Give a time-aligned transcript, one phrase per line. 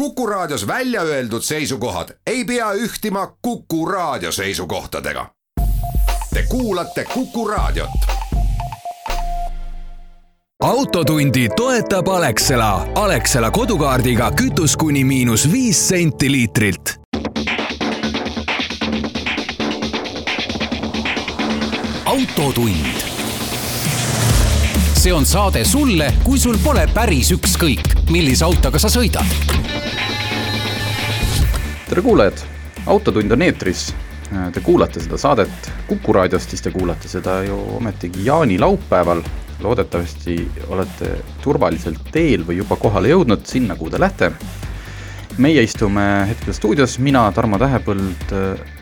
[0.00, 5.26] Kuku Raadios välja öeldud seisukohad ei pea ühtima Kuku Raadio seisukohtadega.
[6.34, 7.90] Te kuulate Kuku Raadiot.
[10.62, 12.88] autotundi toetab Alexela.
[12.94, 17.00] Alexela kodukaardiga kütus kuni miinus viis senti liitrilt.
[22.04, 23.09] autotund
[25.00, 29.24] see on saade sulle, kui sul pole päris ükskõik, millise autoga sa sõidad.
[31.88, 32.42] tere kuulajad,
[32.86, 33.94] Autotund on eetris.
[34.52, 39.22] Te kuulate seda saadet Kuku raadiost, siis te kuulate seda ju ometigi jaanilaupäeval.
[39.60, 44.32] loodetavasti olete turvaliselt teel või juba kohale jõudnud sinna, kuhu te lähete.
[45.38, 48.36] meie istume hetkel stuudios, mina, Tarmo Tähepõld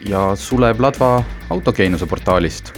[0.09, 2.73] ja Sulev Ladva autogeenuse portaalist.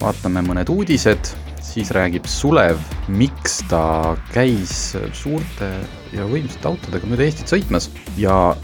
[0.00, 1.43] vaatame mõned uudised
[1.74, 2.78] siis räägib Sulev,
[3.10, 5.70] miks ta käis suurte
[6.14, 7.88] ja võimsate autodega mööda Eestit sõitmas
[8.20, 8.54] ja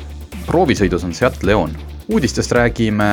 [0.47, 1.75] proovisõidus on Seat Leon.
[2.11, 3.07] uudistest räägime,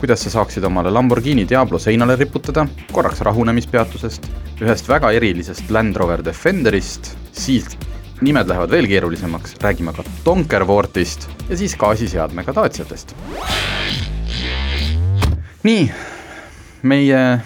[0.00, 6.24] kuidas sa saaksid omale Lamborghini Diablo seinale riputada, korraks rahunemispeatusest, ühest väga erilisest Land Rover
[6.24, 7.76] Defenderist, siis
[8.20, 13.16] nimed lähevad veel keerulisemaks, räägime ka Donkerwortist ja siis gaasiseadmega Daciatest.
[15.62, 15.90] nii,
[16.82, 17.40] meie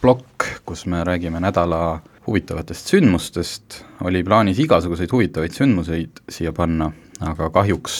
[0.00, 0.31] plokk,
[0.72, 3.74] kus me räägime nädala huvitavatest sündmustest,
[4.08, 6.86] oli plaanis igasuguseid huvitavaid sündmuseid siia panna,
[7.20, 7.96] aga kahjuks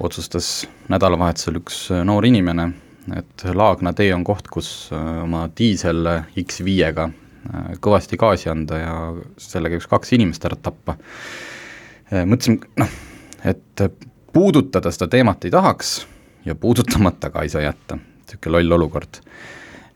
[0.00, 0.46] otsustas
[0.88, 2.70] nädalavahetusel üks noor inimene,
[3.18, 6.00] et Laagna tee on koht, kus äh, oma diisel
[6.40, 8.94] X5-ga äh, kõvasti gaasi anda ja
[9.36, 10.96] sellega üks kaks inimest ära tappa.
[12.08, 12.96] Äh, mõtlesin, noh,
[13.44, 13.84] et
[14.32, 15.92] puudutada seda teemat ei tahaks
[16.48, 19.20] ja puudutamata ka ei saa jätta, niisugune loll olukord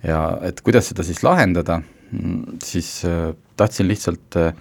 [0.06, 1.81] ja et kuidas seda siis lahendada,
[2.65, 4.55] siis äh, tahtsin lihtsalt äh,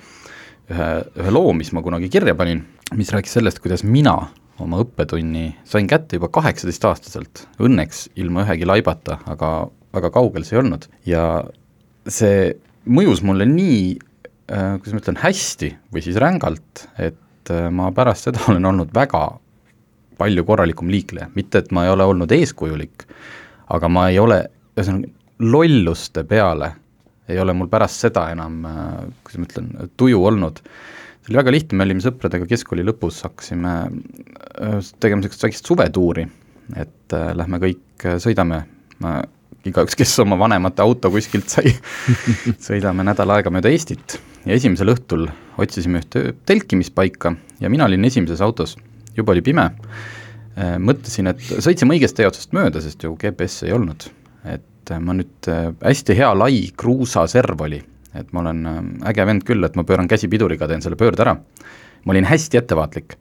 [0.69, 0.89] ühe,
[1.21, 2.63] ühe loo, mis ma kunagi kirja panin,
[2.97, 4.15] mis rääkis sellest, kuidas mina
[4.59, 10.61] oma õppetunni sain kätte juba kaheksateistaastaselt, õnneks ilma ühegi laibata, aga väga kaugel see ei
[10.61, 10.87] olnud.
[11.07, 11.23] Ja
[12.09, 12.51] see
[12.89, 18.43] mõjus mulle nii äh,, kuidas ma ütlen, hästi või siis rängalt, et ma pärast seda
[18.51, 19.23] olen olnud väga
[20.19, 23.07] palju korralikum liikleja, mitte et ma ei ole olnud eeskujulik,
[23.71, 24.41] aga ma ei ole,
[24.75, 26.73] ühesõnaga lolluste peale
[27.29, 29.69] ei ole mul pärast seda enam, äh, kuidas ma ütlen,
[29.99, 30.61] tuju olnud.
[31.19, 36.25] see oli väga lihtne, me olime sõpradega keskkooli lõpus, hakkasime äh, tegema niisugust väikest suvetuuri,
[36.75, 38.65] et äh, lähme kõik äh, sõidame.
[39.67, 41.73] Igaüks, kes oma vanemate auto kuskilt sai
[42.67, 44.15] sõidame nädal aega mööda Eestit.
[44.47, 45.25] Ja esimesel õhtul
[45.59, 48.77] otsisime ühte telkimispaika ja mina olin esimeses autos,
[49.17, 49.67] juba oli pime.
[50.55, 54.07] Mõtlesin, et sõitsime õigest tee otsast mööda, sest ju GPS-i ei olnud,
[54.47, 57.79] et et ma nüüd, äh, hästi hea lai kruusaserv oli,
[58.17, 58.79] et ma olen äh,
[59.11, 61.37] äge vend küll, et ma pööran käsi piduriga, teen selle pöörde ära.
[62.05, 63.17] ma olin hästi ettevaatlik.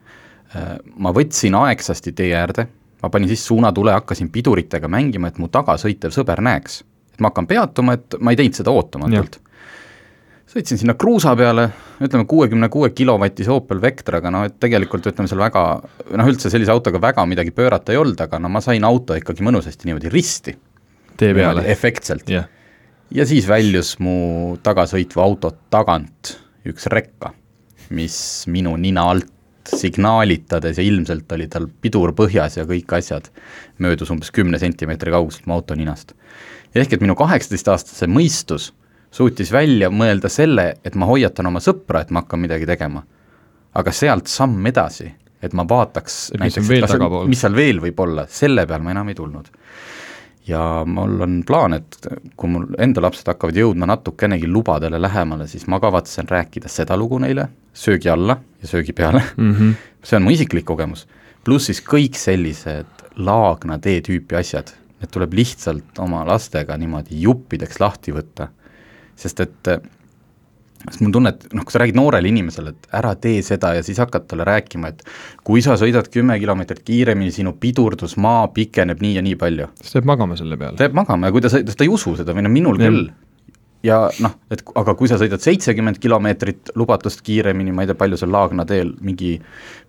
[0.57, 2.69] Äh, ma võtsin aegsasti tee äärde,
[3.03, 6.83] ma panin siis suunatule, hakkasin piduritega mängima, et mu tagasõitev sõber näeks.
[7.15, 9.41] et ma hakkan peatuma, et ma ei teinud seda ootamatult
[10.49, 11.69] sõitsin sinna kruusa peale,
[12.01, 15.65] ütleme kuuekümne kuue kilovatise Opel Vectraga, no et tegelikult ütleme seal väga,
[16.17, 19.45] noh üldse sellise autoga väga midagi pöörata ei olnud, aga no ma sain auto ikkagi
[19.45, 20.57] mõnusasti niimoodi risti
[21.19, 21.65] tee peale.
[21.71, 22.47] efektselt yeah..
[23.15, 26.37] ja siis väljus mu tagasõitva auto tagant
[26.69, 27.33] üks rekka,
[27.95, 28.19] mis
[28.51, 29.35] minu nina alt
[29.69, 33.29] signaalitades ja ilmselt oli tal pidur põhjas ja kõik asjad,
[33.85, 36.15] möödus umbes kümne sentimeetri kauguselt mu auto ninast.
[36.75, 38.73] ehk et minu kaheksateistaastase mõistus
[39.11, 43.05] suutis välja mõelda selle, et ma hoiatan oma sõpra, et ma hakkan midagi tegema.
[43.75, 45.11] aga sealt samm edasi,
[45.43, 46.69] et ma vaataks et näiteks,
[47.29, 49.53] mis seal veel võib olla, selle peal ma enam ei tulnud
[50.49, 55.67] ja mul on plaan, et kui mul enda lapsed hakkavad jõudma natukenegi lubadele lähemale, siis
[55.69, 57.49] ma kavatsen rääkida seda lugu neile
[57.79, 59.55] söögi alla ja söögi peale mm.
[59.55, 59.75] -hmm.
[60.07, 61.07] see on mu isiklik kogemus.
[61.45, 62.87] pluss siis kõik sellised
[63.19, 64.71] Laagna tee tüüpi asjad,
[65.01, 68.49] need tuleb lihtsalt oma lastega niimoodi juppideks lahti võtta.
[69.17, 69.69] sest et
[70.87, 73.85] sest mul tunne, et noh, kui sa räägid noorele inimesele, et ära tee seda ja
[73.87, 75.03] siis hakkad talle rääkima, et
[75.47, 79.71] kui sa sõidad kümme kilomeetrit kiiremini, sinu pidurdusmaa pikeneb nii ja nii palju.
[79.83, 80.79] siis ta jääb magama selle peale.
[80.79, 82.87] ta jääb magama ja kui ta ta ei usu seda või no minul ja.
[82.93, 83.11] küll.
[83.87, 88.21] ja noh, et aga kui sa sõidad seitsekümmend kilomeetrit lubatust kiiremini, ma ei tea, palju
[88.21, 89.35] seal Laagna teel mingi,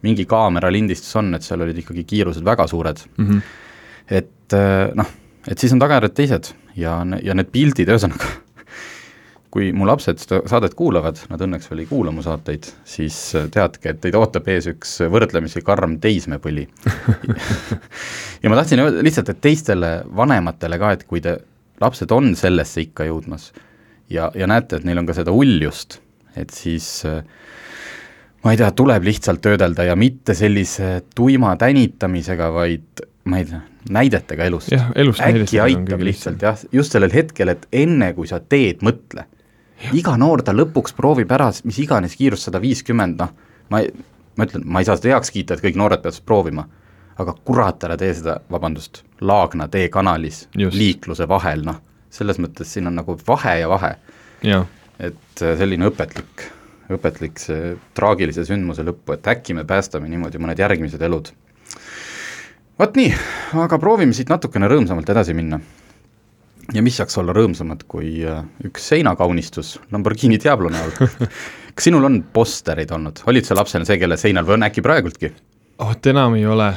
[0.06, 3.26] mingi kaamera lindistus on, et seal olid ikkagi kiirused väga suured mm.
[3.30, 3.42] -hmm.
[4.22, 4.60] et
[4.98, 5.16] noh,
[5.48, 8.34] et siis on tagajärjed teised ja, ja need pildid, ühesõnaga
[9.54, 13.48] kui mu lapsed seda saadet kuulavad, nad õnneks veel ei kuula mu saateid, siis äh,
[13.54, 16.68] teadke, et teid ootab ees üks võrdlemisi karm teismepõli
[18.44, 21.40] ja ma tahtsin öelda lihtsalt, et teistele vanematele ka, et kui te,
[21.82, 23.50] lapsed on sellesse ikka jõudmas
[24.12, 25.98] ja, ja näete, et neil on ka seda uljust,
[26.38, 27.24] et siis äh,
[28.44, 33.62] ma ei tea, tuleb lihtsalt töödelda ja mitte sellise tuima tänitamisega, vaid ma ei tea,
[33.90, 34.72] näidetega elust.
[35.26, 39.26] äkki aitab lihtsalt jah, just sellel hetkel, et enne kui sa teed, mõtle.
[39.94, 43.32] Iga noor ta lõpuks proovib ära mis iganes kiirust sada viiskümmend, noh,
[43.72, 43.92] ma ei,
[44.38, 46.66] ma ütlen, ma ei saa seda heaks kiita, et kõik noored peavad proovima,
[47.20, 51.82] aga kurat, ära tee seda, vabandust, Laagna tee kanalis, liikluse vahel, noh,
[52.14, 53.96] selles mõttes siin on nagu vahe ja vahe.
[55.00, 56.48] et äh, selline õpetlik,
[56.92, 61.32] õpetlik see traagilise sündmuse lõppu, et äkki me päästame niimoodi mõned järgmised elud.
[62.80, 63.12] Vot nii,
[63.60, 65.60] aga proovime siit natukene rõõmsamalt edasi minna.
[66.74, 70.94] Ja mis saaks olla rõõmsamad, kui äh, üks seinakaunistus Lamborghini Diablo näol
[71.80, 75.34] kas sinul on posterid olnud, olid sa lapsena see, kelle seinal või on äkki praegultki?
[75.80, 76.74] vot oh, enam ei ole.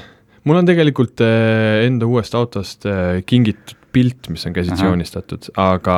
[0.49, 5.97] mul on tegelikult äh, enda uuest autost äh, kingitud pilt, mis on käsitsi joonistatud, aga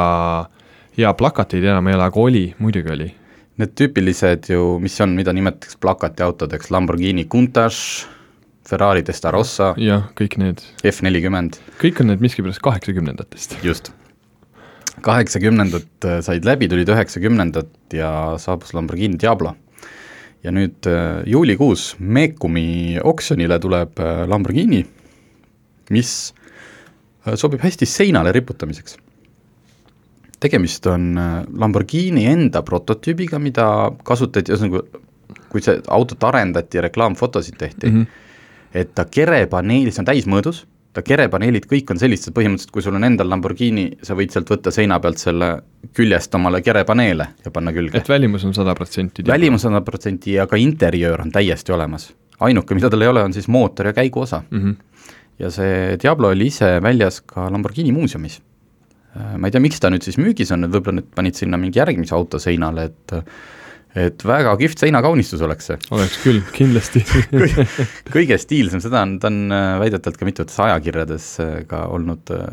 [0.98, 3.06] ja plakateid enam ei ole, aga oli, muidugi oli.
[3.62, 8.08] Need tüüpilised ju, mis on, mida nimetatakse plakatiautodeks, Lamborghini Countach,
[8.68, 9.74] Ferrari Testarossa.
[9.80, 10.62] jah, kõik need.
[10.88, 11.58] F nelikümmend.
[11.80, 13.58] kõik on need miskipärast kaheksakümnendatest.
[13.64, 13.92] just.
[15.04, 19.54] kaheksakümnendad äh, said läbi, tulid üheksakümnendad ja saabus Lamborghini Diablo.
[20.44, 24.84] ja nüüd äh, juulikuus Mekumi oksjonile tuleb äh, Lamborghini,
[25.90, 26.32] mis
[27.36, 28.96] sobib hästi seinale riputamiseks.
[30.40, 31.20] tegemist on
[31.58, 34.84] Lamborghini enda prototüübiga, mida kasutati, ühesõnaga
[35.52, 38.22] kui see autot arendati ja reklaamfotosid tehti mm, -hmm
[38.74, 43.06] et ta kerepaneel, see on täismõõdus, ta kerepaneelid kõik on sellised, põhimõtteliselt kui sul on
[43.06, 45.50] endal Lamborghini, sa võid sealt võtta seina pealt selle
[45.96, 47.98] küljest omale kerepaneele ja panna külge.
[47.98, 49.26] et välimus on sada protsenti?
[49.26, 52.12] välimus on sada protsenti ja ka interjöör on täiesti olemas.
[52.40, 54.62] ainuke, mida tal ei ole, on siis mootor ja käiguosa mm.
[54.62, 55.10] -hmm.
[55.38, 58.42] ja see Diablo oli ise väljas ka Lamborghini muuseumis.
[59.16, 61.56] Äh, ma ei tea, miks ta nüüd siis müügis on, et võib-olla nüüd panid sinna
[61.56, 63.12] mingi järgmise auto seinale, et
[63.94, 65.76] et väga kihvt seinakaunistus oleks see.
[65.94, 67.02] oleks küll, kindlasti
[68.14, 72.48] kõige stiilsem, seda on, ta on äh, väidetavalt ka mitmetes ajakirjades äh, ka olnud äh,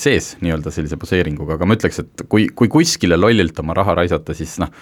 [0.00, 4.36] sees nii-öelda sellise poseeringuga, aga ma ütleks, et kui, kui kuskile lollilt oma raha raisata,
[4.36, 4.72] siis noh,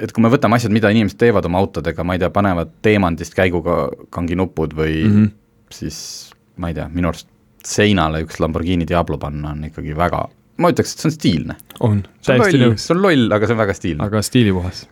[0.00, 3.36] et kui me võtame asjad, mida inimesed teevad oma autodega, ma ei tea, panevad teemantist
[3.36, 3.86] käiguga
[4.16, 5.30] kanginupud või mm -hmm.
[5.72, 6.00] siis
[6.56, 7.28] ma ei tea, minu arust
[7.66, 10.26] seinale üks Lamborghini Diablo panna on ikkagi väga,
[10.62, 11.56] ma ütleks, et see on stiilne.
[11.80, 12.84] on, täiesti nõus.
[12.88, 14.04] see on loll, aga see on väga stiilne.
[14.04, 14.86] aga stiilipuhas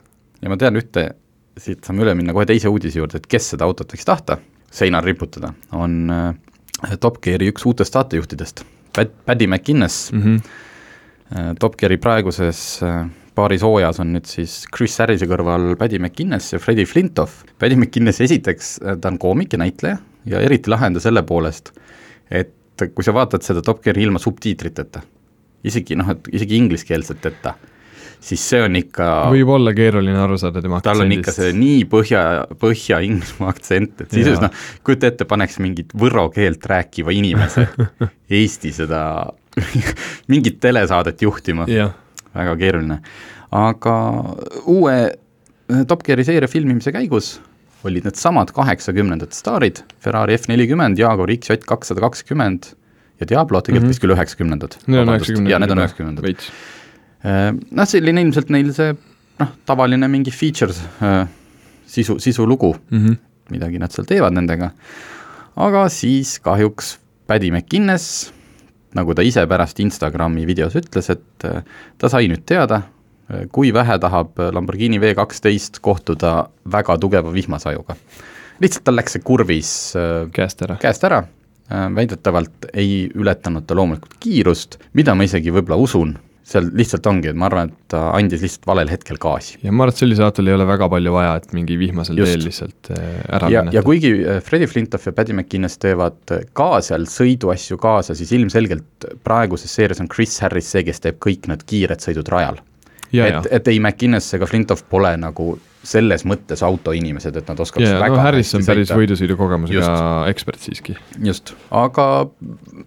[0.44, 1.08] ja ma tean ühte,
[1.56, 4.38] siit saame üle minna kohe teise uudise juurde, et kes seda autot võiks tahta
[4.74, 8.64] seinal riputada, on äh, Top Geari üks uutest saatejuhtidest,
[8.94, 10.22] Pat-, Paddy McInnes mm.
[10.22, 10.62] -hmm.
[11.58, 16.60] Top Geari praeguses äh, paaris hooajas on nüüd siis Chris Harrise kõrval Paddy McInnes ja
[16.62, 17.42] Freddie Flintoff.
[17.58, 21.72] Paddy McInnes esiteks, ta on koomik ja näitleja ja eriti lahe on ta selle poolest,
[22.30, 25.02] et kui sa vaatad seda Top Geari ilma subtiitriteta,
[25.64, 27.54] isegi noh, et isegi ingliskeelseteta
[28.24, 31.00] siis see on ikka võib olla keeruline aru saada tema aktsendist.
[31.00, 32.22] tal on ikka see nii põhja,
[32.60, 34.52] põhja-Inglismaa aktsent, et siis noh,
[34.86, 37.66] kujuta ette, paneks mingit võro keelt rääkiva inimese
[38.40, 39.02] Eesti seda
[40.32, 41.66] mingit telesaadet juhtima,
[42.34, 43.00] väga keeruline.
[43.54, 43.96] aga
[44.64, 44.96] uue
[45.88, 47.38] Top Geari seeria filmimise käigus
[47.84, 52.70] olid needsamad kaheksakümnendate staarid, Ferrari F nelikümmend, Jaguar XJ kakssada kakskümmend
[53.20, 53.92] ja Diablo, tegelikult mhm.
[53.92, 54.08] vist mm -hmm.
[54.08, 54.76] küll üheksakümnendad.
[54.88, 56.40] Jaa, need on üheksakümnendad
[57.24, 58.92] noh, selline ilmselt neil see
[59.40, 61.24] noh, tavaline mingi features äh,
[61.86, 63.16] sisu, sisulugu mm, -hmm.
[63.50, 64.70] midagi nad seal teevad nendega,
[65.56, 68.32] aga siis kahjuks Paddy McInnes,
[68.94, 71.62] nagu ta ise pärast Instagrami videos ütles, et äh,
[71.98, 72.82] ta sai nüüd teada,
[73.52, 77.96] kui vähe tahab Lamborghini V kaksteist kohtuda väga tugeva vihmasajuga.
[78.60, 79.70] lihtsalt tal läks see kurvis
[80.32, 81.24] käest ära, käest ära,
[81.70, 87.38] väidetavalt ei ületanud ta loomulikult kiirust, mida ma isegi võib-olla usun, seal lihtsalt ongi, et
[87.40, 89.56] ma arvan, et ta andis lihtsalt valel hetkel gaasi.
[89.64, 92.32] ja ma arvan, et sellisel autol ei ole väga palju vaja, et mingi vihmasel Just.
[92.32, 93.06] teel lihtsalt äh,
[93.38, 97.80] ära ja, ja kuigi äh, Freddie Flintoff ja Paddy McInnes teevad äh, ka seal sõiduasju
[97.80, 102.28] kaasa, siis ilmselgelt praeguses seerias on Chris Harris see, kes teeb kõik need kiired sõidud
[102.34, 102.60] rajal.
[103.14, 105.54] et, et ei McInnes ega Flintoff pole nagu
[105.84, 109.96] selles mõttes autoinimesed, et nad oskaks yeah, väga no Harris on päris võidusõidukogemusega
[110.32, 110.96] ekspert siiski.
[111.24, 112.06] just, aga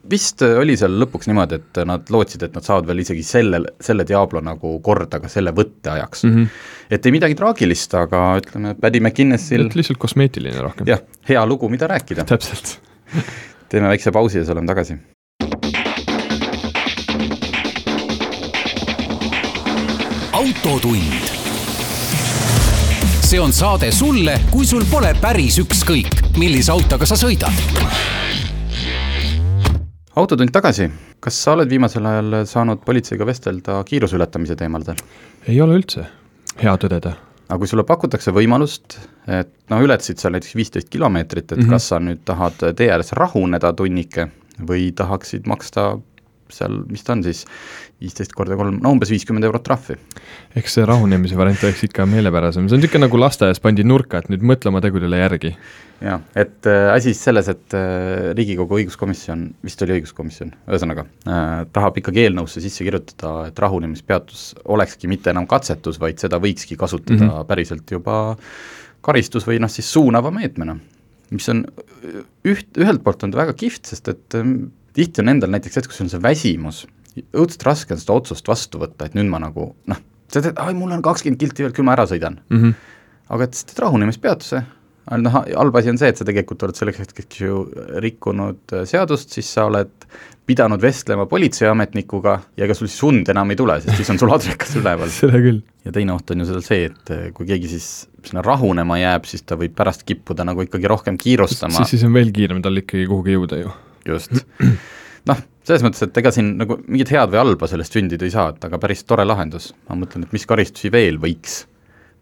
[0.10, 4.06] vist oli seal lõpuks niimoodi, et nad lootsid, et nad saavad veel isegi selle, selle
[4.08, 6.36] Diablo nagu korda ka selle võtte ajaks mm.
[6.36, 6.64] -hmm.
[6.98, 10.90] et ei midagi traagilist, aga ütleme, Paddy McInnesil lihtsalt kosmeetiline rohkem.
[10.90, 12.26] jah, hea lugu, mida rääkida.
[12.26, 12.80] täpselt
[13.70, 14.98] teeme väikse pausi ja siis oleme tagasi
[20.38, 21.37] autotund
[23.28, 27.52] see on saade sulle, kui sul pole päris ükskõik, millise autoga sa sõidad.
[30.16, 30.88] autotund tagasi,
[31.20, 34.96] kas sa oled viimasel ajal saanud politseiga vestelda kiiruseületamise teemadel?
[35.44, 36.06] ei ole üldse,
[36.64, 37.18] hea tõdeda.
[37.50, 38.96] aga kui sulle pakutakse võimalust,
[39.28, 41.76] et noh, ületasid sa näiteks viisteist kilomeetrit, et mm -hmm.
[41.76, 44.30] kas sa nüüd tahad tee ääres rahuneda tunnike
[44.64, 45.98] või tahaksid maksta
[46.54, 47.44] seal, mis ta on siis,
[48.02, 49.98] viisteist korda kolm, no umbes viiskümmend eurot trahvi.
[50.60, 54.32] eks see rahunemise variant oleks ikka meelepärasem, see on niisugune nagu lasteaias pandi nurka, et
[54.34, 55.54] nüüd mõtle oma tegudele järgi.
[56.04, 61.64] jah, et äh, asi siis selles, et äh, Riigikogu õiguskomisjon, vist oli õiguskomisjon, ühesõnaga äh,,
[61.74, 67.24] tahab ikkagi eelnõusse sisse kirjutada, et rahunemispeatus olekski mitte enam katsetus, vaid seda võikski kasutada
[67.24, 67.50] mm -hmm.
[67.50, 68.38] päriselt juba
[69.02, 70.78] karistus või noh, siis suunava meetmena
[71.34, 71.64] mis on
[72.48, 75.92] üht, ühelt poolt on ta väga kihvt, sest et ähm, tihti on endal näiteks hetk,
[75.94, 76.86] kus on see väsimus,
[77.34, 80.76] õudselt raske on seda otsust vastu võtta, et nüüd ma nagu noh, sa tead, ai
[80.78, 82.64] mul on kakskümmend kilti veel, küll ma ära sõidan mm.
[82.64, 82.96] -hmm.
[83.36, 84.64] aga et sa teed rahunemispeatuse,
[85.24, 87.62] noh, halb asi on see, et sa tegelikult oled selleks hetkeks ju
[88.04, 89.94] rikkunud äh, seadust, siis sa oled
[90.48, 94.32] pidanud vestlema politseiametnikuga ja ega sul siis und enam ei tule, sest siis on sul
[94.32, 95.64] adrekas üleval seda küll.
[95.84, 97.90] ja teine oht on ju seal see, et äh, kui keegi siis
[98.28, 101.82] sinna rahunema jääb, siis ta võib pärast kippuda nagu ikkagi rohkem kiirustama.
[101.82, 103.76] siis, siis on veel kiirem tal ikkagi kuhugi jõuda ju
[104.08, 104.34] just.
[105.30, 108.52] noh, selles mõttes, et ega siin nagu mingit head või halba sellest sündida ei saa,
[108.54, 109.74] et aga päris tore lahendus.
[109.90, 111.66] ma mõtlen, et mis karistusi veel võiks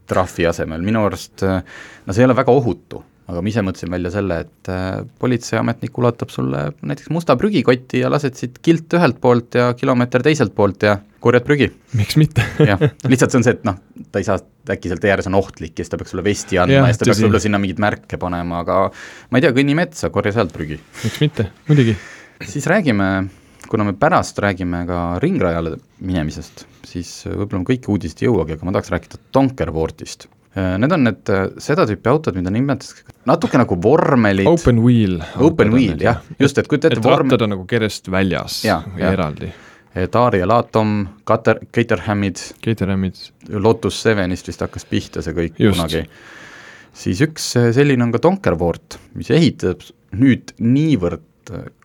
[0.10, 4.12] trahvi asemel, minu arust no see ei ole väga ohutu, aga ma ise mõtlesin välja
[4.14, 9.58] selle, et äh, politseiametnik ulatab sulle näiteks musta prügikotti ja lased siit kilt ühelt poolt
[9.58, 11.72] ja kilomeeter teiselt poolt ja korjad prügi.
[11.98, 13.80] miks mitte jah, lihtsalt see on see, et noh,
[14.14, 14.38] ta ei saa,
[14.76, 16.92] äkki seal tee ääres on ohtlik ja siis ta peaks sulle vesti andma ja, ja
[16.94, 18.78] siis ta peaks võib-olla sinna mingeid märke panema, aga
[19.32, 20.78] ma ei tea, kõnni metsa, korja sealt prügi.
[21.02, 21.98] miks mitte, muidugi.
[22.46, 23.10] siis räägime,
[23.72, 28.70] kuna me pärast räägime ka ringrajale minemisest, siis võib-olla me kõiki uudiseid ei jõuagi, aga
[28.70, 33.60] ma tahaks rääkida Donkervortist Äh, need on need äh, seda tüüpi autod, mida nimetatakse natuke
[33.60, 34.48] nagu vormelid.
[34.48, 35.20] Open wheel.
[35.44, 37.02] Open wheel, jah, just, et kujuta ette.
[37.02, 37.28] et vorm...
[37.28, 39.12] rattad on nagu kerest väljas ja, ja.
[39.12, 39.52] eraldi.
[40.12, 40.96] Taari ja Latom,
[41.28, 42.42] Cater-, Caterhamid.
[42.64, 43.20] Caterhamid.
[43.64, 45.78] Lotus Sevenist vist hakkas pihta see kõik just.
[45.78, 46.04] kunagi.
[46.96, 49.84] siis üks äh, selline on ka Donkerwort, mis ehitab
[50.16, 51.24] nüüd niivõrd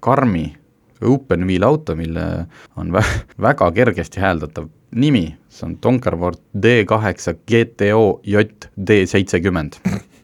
[0.01, 0.49] karmi
[1.07, 2.47] open wheel auto, mille
[2.77, 3.03] on vä
[3.47, 9.81] väga kergesti hääldatav nimi, see on Donkerwort D8 GTO JD seitsekümmend.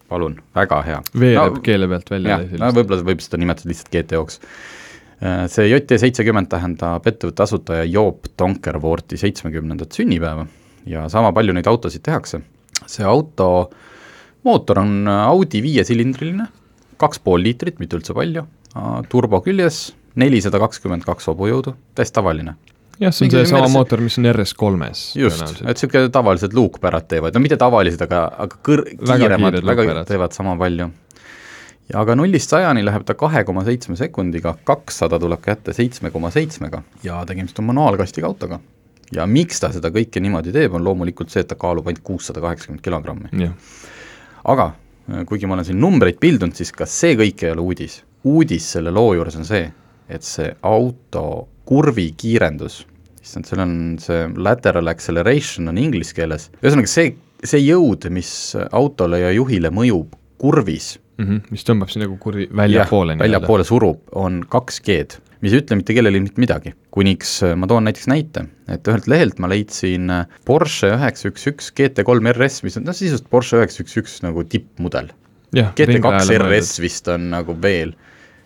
[0.09, 0.99] palun, väga hea.
[1.19, 2.39] veereb no, keele pealt välja.
[2.63, 4.39] no võib-olla võib seda nimetada lihtsalt GTO-ks.
[5.19, 10.47] Äh, see JD seitsekümmend tähendab ettevõtte asutaja Joop Donkerworti seitsmekümnendat sünnipäeva
[10.87, 12.45] ja sama palju neid autosid tehakse.
[12.87, 13.71] see auto
[14.47, 16.47] mootor on Audi viiesilindriline,
[17.03, 18.45] kaks pool liitrit, mitte üldse palju,
[19.11, 22.55] turbo küljes, nelisada kakskümmend kaks hobujõudu, täiesti tavaline
[23.01, 25.03] jah, see on seesama mootor, mis on RS3-s.
[25.21, 30.37] just, et niisugune tavalised luukpärad teevad, no mitte tavalised, aga, aga kõr-, kiiremad, väga, teevad
[30.37, 30.89] sama palju.
[32.03, 36.83] aga nullist sajani läheb ta kahe koma seitsme sekundiga, kakssada tuleb kätte seitsme koma seitsmega
[37.07, 38.61] ja tegemist on manuaalkastiga autoga.
[39.15, 42.43] ja miks ta seda kõike niimoodi teeb, on loomulikult see, et ta kaalub ainult kuussada
[42.45, 43.53] kaheksakümmend kilogrammi.
[44.45, 44.73] aga
[45.27, 48.01] kuigi ma olen siin numbreid pildunud, siis ka see kõik ei ole uudis.
[48.27, 49.69] uudis selle loo juures on see,
[50.09, 52.85] et see auto kurvi kiirendus,
[53.23, 58.31] issand, seal on see lateral acceleration on inglise keeles, ühesõnaga see, see jõud, mis
[58.71, 63.19] autole ja juhile mõjub kurvis mm, -hmm, mis tõmbab sind nagu kurvi väljapoole.
[63.19, 66.75] väljapoole surub, on kaks G-d, mis ei ütle mitte kellelegi mitte midagi.
[66.95, 70.13] kuniks ma toon näiteks näite, et ühelt lehelt ma leidsin
[70.49, 74.45] Porsche üheksa üks üks GT3 RS, mis on noh, sisuliselt Porsche üheksa üks üks nagu
[74.45, 75.11] tippmudel.
[75.57, 77.95] GT2 RS vist on nagu veel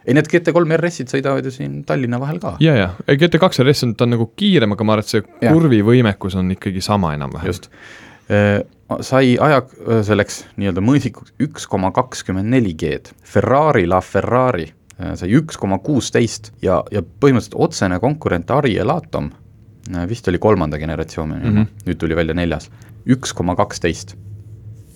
[0.07, 2.57] ei, need GT3 RS-id sõidavad ju siin Tallinna vahel ka.
[2.65, 6.37] ja, ja, GT2 RS on, ta on nagu kiirem, aga ma arvan, et see kurvivõimekus
[6.41, 7.53] on ikkagi sama enam-vähem.
[7.53, 7.71] just
[8.29, 8.61] e,.
[9.07, 9.63] sai aja
[10.07, 14.71] selleks nii-öelda mõõsikuks üks koma kakskümmend neli G-d, Ferrari La Ferrari
[15.17, 19.31] sai üks koma kuusteist ja, ja põhimõtteliselt otsene konkurent Ari Elatom
[20.09, 21.69] vist oli kolmanda generatsiooni mm, -hmm.
[21.87, 22.71] nüüd tuli välja neljas,
[23.07, 24.17] üks koma kaksteist.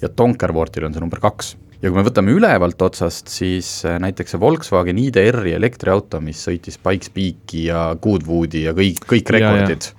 [0.02, 4.34] ja Donkerwortil on see number kaks ja kui me võtame ülevalt otsast, siis äh, näiteks
[4.34, 9.90] see Volkswagen IDR-i elektriauto, mis sõitis Pikes Peaki ja Goodwoodi ja kõik, kõik rekordid,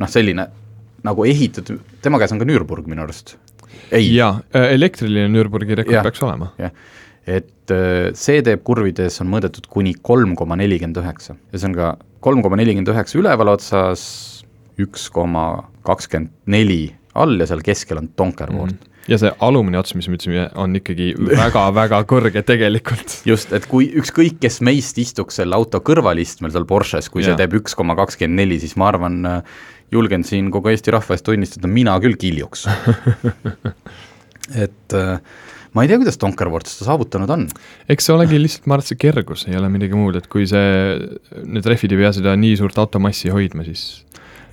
[0.00, 0.48] noh selline
[1.04, 3.36] nagu ehitatud, tema käes on ka Nürburg minu arust.
[3.92, 6.48] jaa, äh, elektriline Nürburgi rekord ja, peaks olema.
[6.60, 6.72] jah,
[7.28, 11.36] et äh, see teeb kurvides, on mõõdetud kuni kolm koma nelikümmend üheksa.
[11.52, 14.08] ühesõnaga, kolm koma nelikümmend üheksa üleval otsas,
[14.80, 18.80] üks koma kakskümmend neli all ja seal keskel on Donkerwort mm.
[18.80, 23.20] -hmm ja see alumine ots, mis me ütlesime, on ikkagi väga-väga kõrge tegelikult.
[23.28, 27.32] just, et kui ükskõik, kes meist istuks selle auto kõrvalistmel seal Porsches, kui ja.
[27.32, 29.20] see teeb üks koma kakskümmend neli, siis ma arvan,
[29.94, 32.64] julgen siin kogu Eesti rahva eest tunnistada, mina küll kiljuks
[34.64, 35.18] et äh,
[35.74, 37.46] ma ei tea, kuidas Donkerwort seda saavutanud on.
[37.90, 40.46] eks see olegi lihtsalt, ma arvan, et see kergus ei ole midagi muud, et kui
[40.50, 40.96] see,
[41.44, 44.04] need rehvid ei pea seda nii suurt automassi hoidma, siis.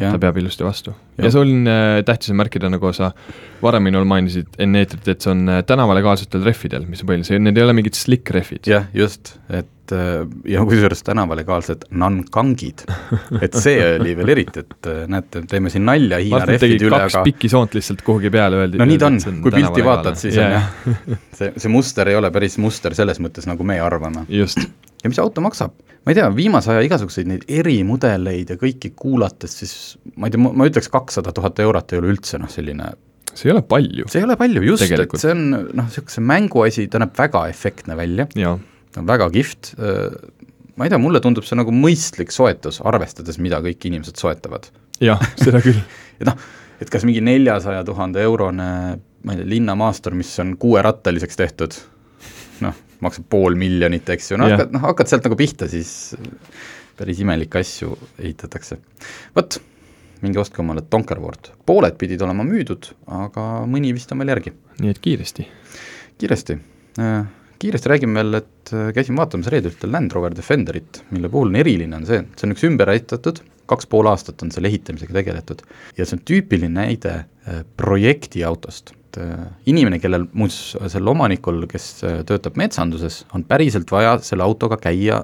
[0.02, 0.96] Ta peab ilusti vastu.
[1.22, 3.12] Ja see on äh, tähtis on märkida, nagu sa
[3.62, 7.62] varem minul mainisid enne eetrit, et see on äh, tänavalegaalsetel rehvidel, mis on põhiline, need
[7.62, 8.66] ei ole mingid slick rehvid.
[8.70, 12.84] jah, just, et äh, ja kusjuures tänavalegaalsed nankangid,
[13.42, 17.02] et see oli veel eriti, et äh, näete, teeme siin nalja Hiina et rehvide üle,
[17.06, 18.82] kaks aga pikki soont lihtsalt kuhugi peale, öeldi.
[18.82, 20.72] no nii ta on, kui pilti vaatad, siis on jah,
[21.38, 24.26] see, see muster ei ole päris muster selles mõttes, nagu me arvame.
[24.32, 24.64] just,
[25.04, 25.78] ja mis auto maksab?
[26.02, 29.76] ma ei tea, viimase aja igasuguseid neid erimudeleid ja kõiki kuulates, siis
[30.16, 32.90] ma ei tea, ma ütleks kakssada tuhat eurot ei ole üldse noh, selline
[33.32, 34.08] see ei ole palju.
[34.12, 37.98] see ei ole palju, just, et see on noh, niisuguse mänguasi, ta näeb väga efektne
[38.00, 39.74] välja, on väga kihvt,
[40.76, 44.68] ma ei tea, mulle tundub see nagu mõistlik soetus, arvestades, mida kõik inimesed soetavad.
[45.02, 45.80] jah, seda küll.
[46.20, 46.38] et noh,
[46.82, 48.70] et kas mingi neljasaja tuhande eurone
[49.24, 51.76] ma ei tea, linnamaastur, mis on kuuerattaliseks tehtud,
[52.66, 56.14] noh, maksab pool miljonit, eks ju, no hakkad, noh hakkad sealt nagu pihta, siis
[56.98, 58.80] päris imelikke asju ehitatakse.
[59.38, 59.60] vot,
[60.22, 64.56] minge ostke omale Donkerwort, pooled pidid olema müüdud, aga mõni vist on veel järgi.
[64.82, 65.48] nii et kiiresti.
[66.22, 66.58] kiiresti,
[67.62, 71.96] kiiresti räägime veel, et äh, käisin vaatamas reedel Land Rover Defenderit, mille puhul on eriline,
[72.00, 75.62] on see, see on üks ümber ehitatud, kaks pool aastat on selle ehitamisega tegeletud
[75.98, 78.96] ja see on tüüpiline näide äh, projektiautost.
[78.96, 81.90] et äh, inimene, kellel muuseas, selle omanikul, kes
[82.28, 85.24] töötab metsanduses, on päriselt vaja selle autoga käia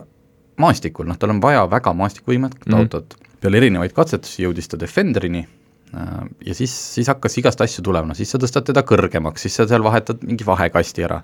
[0.61, 3.15] maastikul, noh tal on vaja väga maastikvõimet mm autot.
[3.41, 5.45] peale erinevaid katsetusi jõudis ta Defenderini
[6.45, 9.65] ja siis, siis hakkas igast asju tulema, no siis sa tõstad teda kõrgemaks, siis sa
[9.69, 11.21] seal vahetad mingi vahekasti ära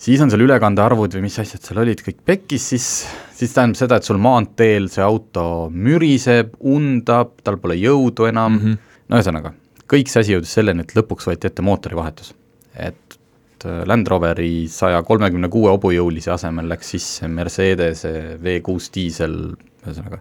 [0.00, 2.88] siis on seal ülekandearvud või mis asjad seal olid kõik pekkis, siis,
[3.36, 8.64] siis tähendab seda, et sul maanteel see auto müriseb, undab, tal pole jõudu enam mm.
[8.64, 8.96] -hmm.
[9.08, 9.54] no ühesõnaga,
[9.88, 12.34] kõik see asi jõudis selleni, et lõpuks võeti ette mootorivahetus.
[12.74, 19.38] et äh, Land Roveri saja kolmekümne kuue hobujõulise asemel läks sisse Mercedese V6 diisel,
[19.84, 20.20] ühesõnaga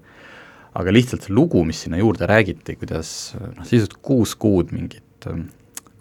[0.76, 5.48] aga lihtsalt see lugu, mis sinna juurde räägiti, kuidas noh, sisuliselt kuus kuud mingit ähm,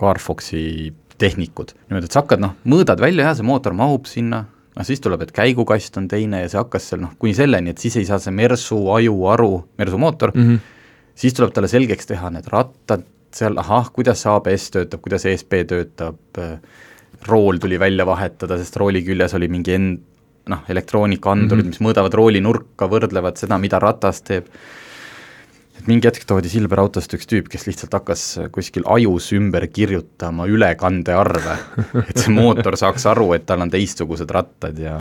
[0.00, 4.44] Carfoxi tehnikud, niimoodi, et sa hakkad noh, mõõdad välja ja see mootor mahub sinna,
[4.74, 7.82] noh siis tuleb, et käigukast on teine ja see hakkas seal noh, kuni selleni, et
[7.82, 10.48] siis ei saa see Mersu aju aru, Mersu mootor mm.
[10.48, 10.58] -hmm.
[11.14, 15.64] siis tuleb talle selgeks teha need rattad seal, ahah, kuidas see ABS töötab, kuidas ESP
[15.70, 16.42] töötab,
[17.28, 20.02] rool tuli välja vahetada, sest rooli küljes oli mingi end-,
[20.50, 21.80] noh, elektroonikaandurid mm, -hmm.
[21.80, 24.50] mis mõõdavad rooli nurka, võrdlevad seda, mida ratas teeb
[25.78, 30.46] et mingi hetk toodi Silver autost üks tüüp, kes lihtsalt hakkas kuskil ajus ümber kirjutama
[30.50, 31.56] ülekandearve,
[32.08, 35.00] et see mootor saaks aru, et tal on teistsugused rattad ja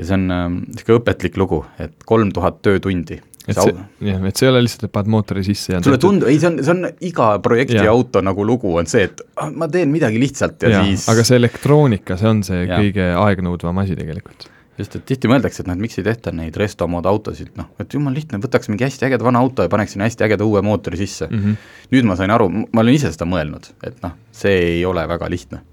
[0.00, 3.20] ja see on niisugune õpetlik lugu, et kolm tuhat töötundi.
[3.48, 3.74] et see,
[4.06, 6.50] jah, et see ei ole lihtsalt, et paned mootori sisse ja sulle tundub, ei see
[6.52, 7.90] on, see on iga projekti Jaa.
[7.92, 11.24] auto nagu lugu on see, et ah, ma teen midagi lihtsalt ja, ja siis aga
[11.26, 12.78] see elektroonika, see on see Jaa.
[12.78, 14.48] kõige aegnõudvam asi tegelikult.
[14.80, 17.70] just, et tihti mõeldakse, et noh, et miks ei tehta neid resto mood autosid, noh,
[17.82, 20.62] et jumal lihtne, võtaks mingi hästi ägeda vana auto ja paneks sinna hästi ägeda uue
[20.66, 21.40] mootori sisse mm.
[21.40, 21.48] Mhm.
[21.48, 21.88] -hmm.
[21.96, 25.30] nüüd ma sain aru, ma olen ise seda mõelnud, et noh, see ei ole väga
[25.30, 25.64] lihtne.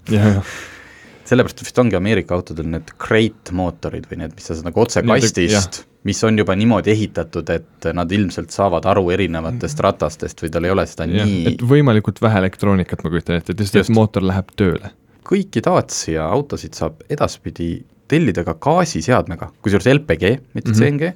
[1.28, 5.04] sellepärast vist ongi Ameerika autodel need crate mootorid või need, mis sa saad nagu otse
[5.04, 10.70] kastist, mis on juba niimoodi ehitatud, et nad ilmselt saavad aru erinevatest ratastest või tal
[10.70, 14.24] ei ole seda jah, nii et võimalikult vähe elektroonikat ma kujutan ette, et lihtsalt, mootor
[14.24, 14.94] läheb tööle.
[15.28, 20.78] kõiki Dacia autosid saab edaspidi tellida ka gaasiseadmega, kusjuures LPG, mitte Mhm.
[20.80, 21.14] CNG,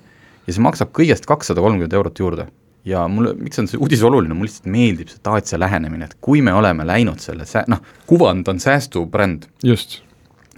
[0.47, 2.47] ja see maksab kõigest kakssada kolmkümmend eurot juurde.
[2.85, 6.41] ja mulle, miks on see uudis oluline, mulle lihtsalt meeldib see Dacia lähenemine, et kui
[6.41, 7.77] me oleme läinud selle sää-, noh,
[8.09, 9.99] kuvand on säästubränd just,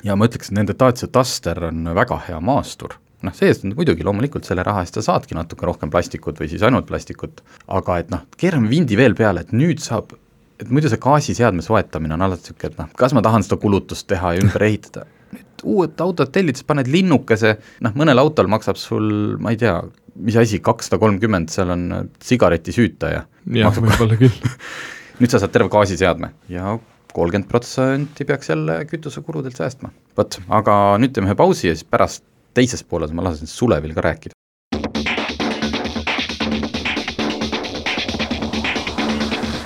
[0.04, 2.96] ja ma ütleks, et nende Dacia Duster on väga hea maastur.
[3.24, 6.86] noh, see-eest muidugi loomulikult selle raha eest sa saadki natuke rohkem plastikut või siis ainult
[6.88, 10.12] plastikut, aga et noh, keerame vindi veel peale, et nüüd saab
[10.60, 14.08] et muidu see gaasiseadme soetamine on alati niisugune, et noh, kas ma tahan seda kulutust
[14.08, 19.38] teha ja ümber ehitada, nüüd uued autod tellides paned linnukese, noh mõnel autol maksab sul,
[19.42, 19.78] ma ei tea,
[20.24, 21.88] mis asi, kakssada kolmkümmend, seal on
[22.24, 23.24] sigaretisüütaja.
[23.60, 24.52] jah, võib-olla küll.
[25.22, 26.78] nüüd sa saad terve gaasiseadme ja
[27.14, 29.92] kolmkümmend protsenti peaks jälle kütusekuludelt säästma.
[30.18, 32.26] vot, aga nüüd teeme ühe pausi ja siis pärast
[32.58, 34.34] teises pooles ma lasen Sulevil ka rääkida.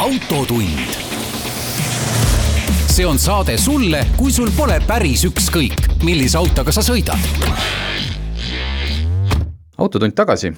[0.08, 1.07] autotund.
[2.98, 7.20] See on saade sulle, kui sul pole päris ükskõik, millise autoga sa sõidad.
[9.78, 10.50] autotund tagasi,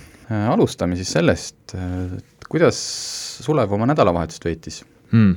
[0.47, 2.80] alustame siis sellest, et kuidas
[3.43, 4.86] Sulev oma nädalavahetust veetis.
[5.12, 5.34] hmm.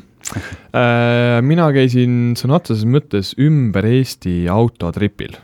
[1.50, 5.34] mina käisin sõna otseses mõttes ümber Eesti autotripil,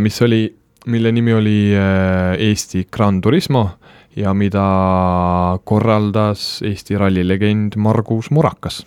[0.00, 0.46] mis oli,
[0.88, 3.66] mille nimi oli äh, Eesti Gran Turismo
[4.16, 4.64] ja mida
[5.68, 8.86] korraldas Eesti rallilegend Margus Murakas.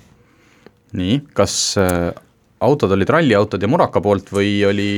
[0.95, 2.11] nii, kas äh,
[2.63, 4.93] autod olid ralliautod ja Muraka poolt või oli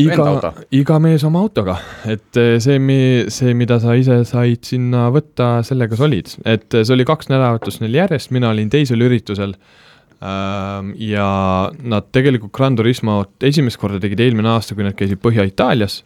[0.00, 1.76] iga iga mees oma autoga,
[2.08, 6.66] et eh, see, mi-, see, mida sa ise said sinna võtta, sellega sa olid, et
[6.74, 9.56] eh, see oli kaks nädalatust neil järjest, mina olin teisel üritusel.
[10.22, 10.92] Ähm,.
[11.02, 11.26] ja
[11.82, 15.96] nad tegelikult Gran Turismot esimest korda tegid eelmine aasta, kui nad käisid Põhja-Itaalias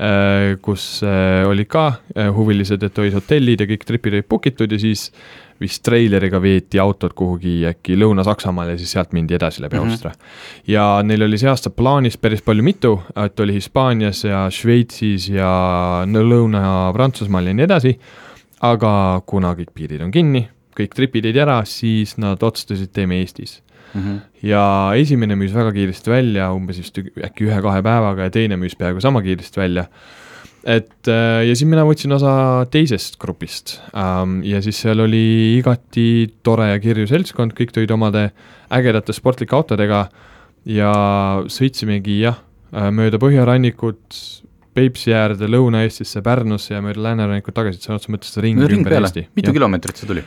[0.00, 1.82] äh,, kus äh, olid ka
[2.14, 5.10] äh, huvilised, et olid hotellid ja kõik tripid olid book itud ja siis
[5.60, 9.82] vist treileriga veeti autod kuhugi äkki Lõuna-Saksamaale ja siis sealt mindi edasi läbi mm.
[9.82, 9.90] -hmm.
[9.90, 10.12] Austria
[10.66, 12.94] ja neil oli see aasta plaanis päris palju mitu,
[13.24, 15.50] et oli Hispaanias ja Šveitsis ja
[16.06, 17.98] Lõuna-Prantsusmaal ja nii edasi,
[18.60, 18.92] aga
[19.26, 20.46] kuna kõik piirid on kinni,
[20.76, 23.62] kõik tripid jäid ära, siis nad otsustasid, teeme Eestis.
[23.94, 24.00] mm.
[24.00, 24.20] -hmm.
[24.42, 29.00] ja esimene müüs väga kiiresti välja, umbes vist äkki ühe-kahe päevaga ja teine müüs peaaegu
[29.00, 29.84] sama kiiresti välja.
[30.64, 32.32] Et äh, ja siis mina võtsin osa
[32.72, 38.28] teisest grupist ähm, ja siis seal oli igati tore ja kirju seltskond, kõik tulid omade
[38.72, 40.04] ägedate sportlike autodega
[40.68, 40.92] ja
[41.48, 42.36] sõitsimegi jah,
[42.92, 44.18] mööda põhjarannikut,
[44.76, 49.08] Peipsi äärde, Lõuna-Eestisse, Pärnusse ja mööda läänerannikut tagasi, et sõna otseses mõttes ring, ümber peale
[49.08, 50.22] Eesti, mitu kilomeetrit see tuli?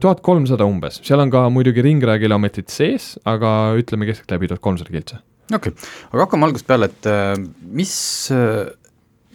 [0.00, 4.94] tuhat kolmsada umbes, seal on ka muidugi ringraja kilomeetrid sees, aga ütleme keskeltläbi tuhat kolmsada
[4.94, 5.20] kiltsa.
[5.50, 7.34] okei okay., aga hakkame algusest peale, et äh,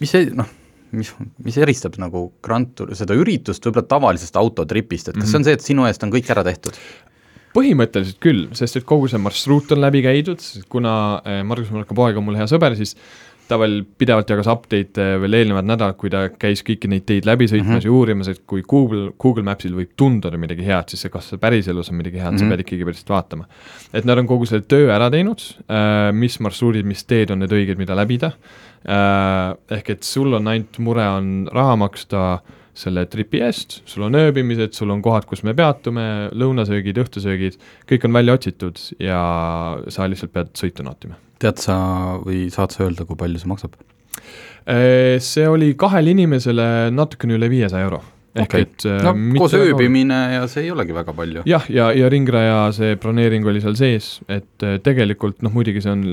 [0.00, 0.48] mis, see noh,
[0.96, 1.12] mis,
[1.44, 5.56] mis eristab nagu Grand Tour, seda üritust võib-olla tavalisest autotripist, et kas see on see,
[5.58, 6.78] et sinu eest on kõik ära tehtud?
[7.50, 10.38] põhimõtteliselt küll, sest et kogu see marsruut on läbi käidud,
[10.70, 10.92] kuna
[11.26, 12.94] eh, Margus Marko poeg on mul hea sõber, siis
[13.50, 17.48] ta veel pidevalt jagas update'e veel eelnevad nädalad, kui ta käis kõiki neid teid läbi
[17.50, 17.88] sõitmas mm -hmm.
[17.88, 21.42] ja uurimas, et kui Google, Google Mapsil võib tunduda midagi head, siis see, kas see
[21.42, 22.38] päriselus on midagi head mm, -hmm.
[22.38, 22.50] sa Mhm.
[22.50, 23.44] pead ikkagi päriselt vaatama.
[23.92, 25.42] et nad on kogu selle töö ära teinud,
[26.12, 28.32] mis marsruudid, mis teed on need õiged, mida läbida,
[28.84, 32.24] ehk et sul on ainult mure on raha maksta
[32.80, 36.04] selle tripi eest, sul on ööbimised, sul on kohad, kus me peatume,
[36.38, 37.58] lõunasöögid, õhtusöögid,
[37.90, 39.20] kõik on välja otsitud ja
[39.92, 41.18] sa lihtsalt pead sõitu nautima.
[41.40, 41.76] tead sa
[42.20, 43.76] või saad sa öelda, kui palju see maksab?
[45.24, 48.02] See oli kahele inimesele natukene üle viiesaja euro.
[48.34, 48.62] Ehk Okei.
[48.66, 51.42] et äh, no koos ööbimine ja see ei olegi väga palju.
[51.50, 55.82] jah, ja, ja, ja ringraja see broneering oli seal sees, et äh, tegelikult noh, muidugi
[55.82, 56.04] see on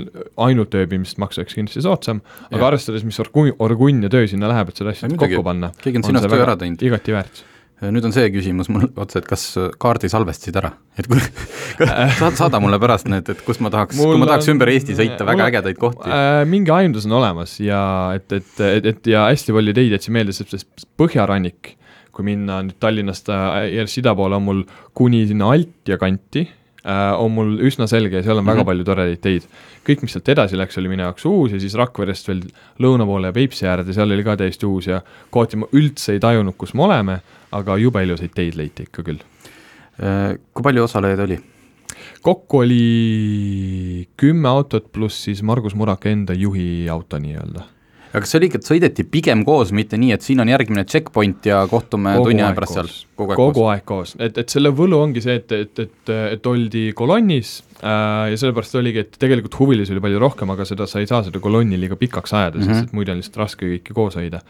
[0.47, 4.81] ainult ööbimist maksaks kindlasti soodsam, aga arvestades, mis orgu-, orgunn ja töö sinna läheb, et
[4.81, 6.81] seda asja kokku panna, keegi on sinust töö ära teinud.
[6.89, 7.45] igati väärt.
[7.93, 9.43] nüüd on see küsimus mul otsa, et kas
[9.77, 11.21] kaardi salvestasid ära, et kui
[12.17, 14.95] saad, saada mulle pärast need, et kus ma tahaks, kui ma tahaks on- ümber Eesti
[14.97, 16.09] sõita, väga on- ägedaid kohti.
[16.09, 17.83] Äh, mingi aimdus on olemas ja
[18.17, 21.75] et, et, et, et ja hästi palju ideid jätsin meelde, sest põhjarannik,
[22.17, 24.63] kui minna nüüd Tallinnast äh, järjest ida poole, on mul
[24.97, 28.51] kuni sinna Altja kanti äh,, on mul üsna selge ja seal on mm -hmm.
[28.51, 28.67] väga Mhm.
[28.71, 29.43] palju toredaid teid.
[29.87, 32.41] kõik, mis sealt edasi läks, oli minu jaoks uus ja siis Rakverest veel
[32.79, 35.01] lõuna poole ja Peipsi äärde, seal oli ka täiesti uus ja
[35.31, 39.21] kohati ma üldse ei tajunud, kus me oleme, aga jube ilusaid teid leiti ikka küll.
[40.01, 41.39] Äh, kui palju osalejaid oli?
[42.21, 47.76] kokku oli kümme autot pluss siis Margus Muraka enda juhi auto nii-öelda
[48.11, 50.83] aga kas see oli ikka, et sõideti pigem koos, mitte nii, et siin on järgmine
[50.87, 53.71] checkpoint ja kohtume Kogu tunni aja pärast seal kogu aeg kogu koos?
[53.73, 58.27] aeg koos, et, et selle võlu ongi see, et, et, et, et oldi kolonnis äh,
[58.33, 61.41] ja sellepärast oligi, et tegelikult huvilisi oli palju rohkem, aga seda sa ei saa seda
[61.43, 62.67] kolonni liiga pikaks ajada mm, -hmm.
[62.67, 62.79] Mhm.
[62.85, 64.41] sest et muidu on lihtsalt raske kõiki koos hoida.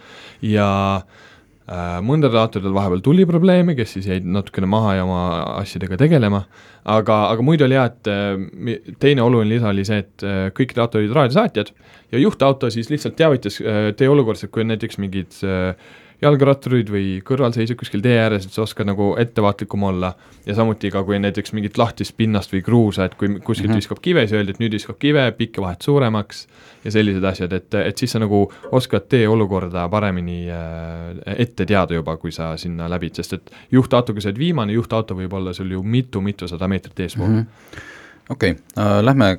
[0.41, 1.25] ja äh,
[1.67, 5.23] mõndadel autodel vahepeal tuli probleeme, kes siis jäid natukene maha ja oma
[5.57, 6.45] asjadega tegelema,
[6.87, 10.71] aga, aga muidu oli hea, et äh, teine oluline lisa oli see, et äh, kõik
[10.71, 11.73] need autod olid raadiosaatjad
[12.15, 15.73] ja juhtauto siis lihtsalt teavitas äh, teie olukorras, et kui on näiteks mingid äh,
[16.21, 20.09] jalgratturid või kõrvalseisjad kuskil tee ääres, et sa oskad nagu ettevaatlikum olla
[20.47, 23.73] ja samuti ka, kui näiteks mingit lahtist pinnast või kruusa, et kui kuskilt mm.
[23.73, 23.83] -hmm.
[23.83, 26.47] viskab kive, siis öeldi, et nüüd viskab kive, pikke vahet suuremaks
[26.83, 31.93] ja sellised asjad, et, et siis sa nagu oskad tee olukorda paremini äh, ette teada
[31.93, 35.71] juba, kui sa sinna läbid, sest et juhtautoga sa oled viimane, juhtauto võib olla sul
[35.71, 37.33] ju mitu-mitusada meetrit eespool mm.
[37.35, 37.85] Mhm.
[38.29, 38.57] okei,
[39.01, 39.37] lähme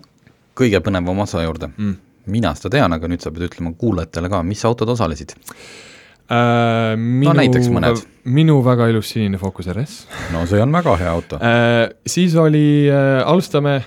[0.54, 1.66] kõige põnevama osa juurde.
[1.66, 1.82] -hmm.
[1.82, 1.96] Mm.
[2.26, 5.32] mina seda tean, aga nüüd sa pead ütlema kuulajatele ka, mis autod osalesid?
[6.28, 8.02] Äh, minu, näiteks mõned.
[8.28, 9.94] minu väga ilus sinine Focus RS
[10.34, 11.38] no see on väga hea auto.
[11.40, 11.86] äh,.
[12.04, 13.78] siis oli äh,, alustame,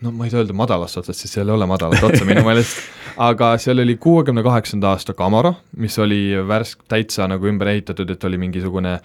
[0.00, 2.80] no ma ei saa öelda madalast otsast, sest seal ei ole madalat otsa minu meelest,
[3.20, 8.24] aga seal oli kuuekümne kaheksanda aasta Camaro, mis oli värsk, täitsa nagu ümber ehitatud, et
[8.24, 8.96] oli mingisugune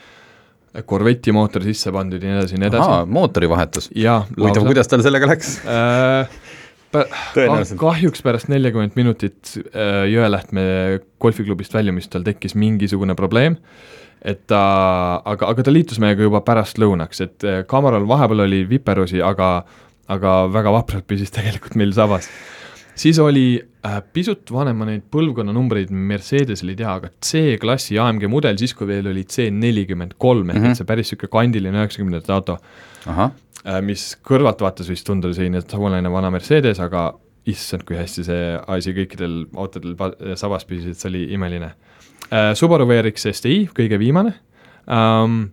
[0.87, 3.11] korveti mootor sisse pandud ja nii edasi ja nii edasi.
[3.11, 3.89] mootorivahetus.
[3.91, 5.57] jaa, huvitav, kuidas tal sellega läks?
[5.67, 6.31] äh,
[7.35, 7.79] Tõenäoliselt.
[7.81, 10.65] kahjuks pärast neljakümmet minutit äh, Jõelähtme
[11.21, 13.57] golfiklubist väljumist tal tekkis mingisugune probleem,
[14.25, 14.61] et ta,
[15.25, 19.49] aga, aga ta liitus meiega juba pärastlõunaks, et äh, kaameral vahepeal oli viperusi, aga,
[20.07, 22.29] aga väga vapralt püsis tegelikult meil sabas.
[22.95, 28.73] siis oli äh, pisut vanema neid põlvkonnanumbreid Mercedesel ei tea, aga C-klassi AMG mudel, siis
[28.73, 30.71] kui veel oli C nelikümmend kolm ehk Mhm.
[30.71, 32.57] et see päris niisugune kandiline üheksakümnendate auto
[33.81, 37.07] mis kõrvalt vaates võis tunduda selline tavaline vana Mercedes, aga
[37.49, 39.95] issand, kui hästi see asi kõikidel autodel
[40.37, 41.71] sabas püsis, et see oli imeline.
[42.29, 42.53] Äh,.
[42.57, 44.35] Subaru WRX STi, kõige viimane.
[44.85, 45.47] Ähm,,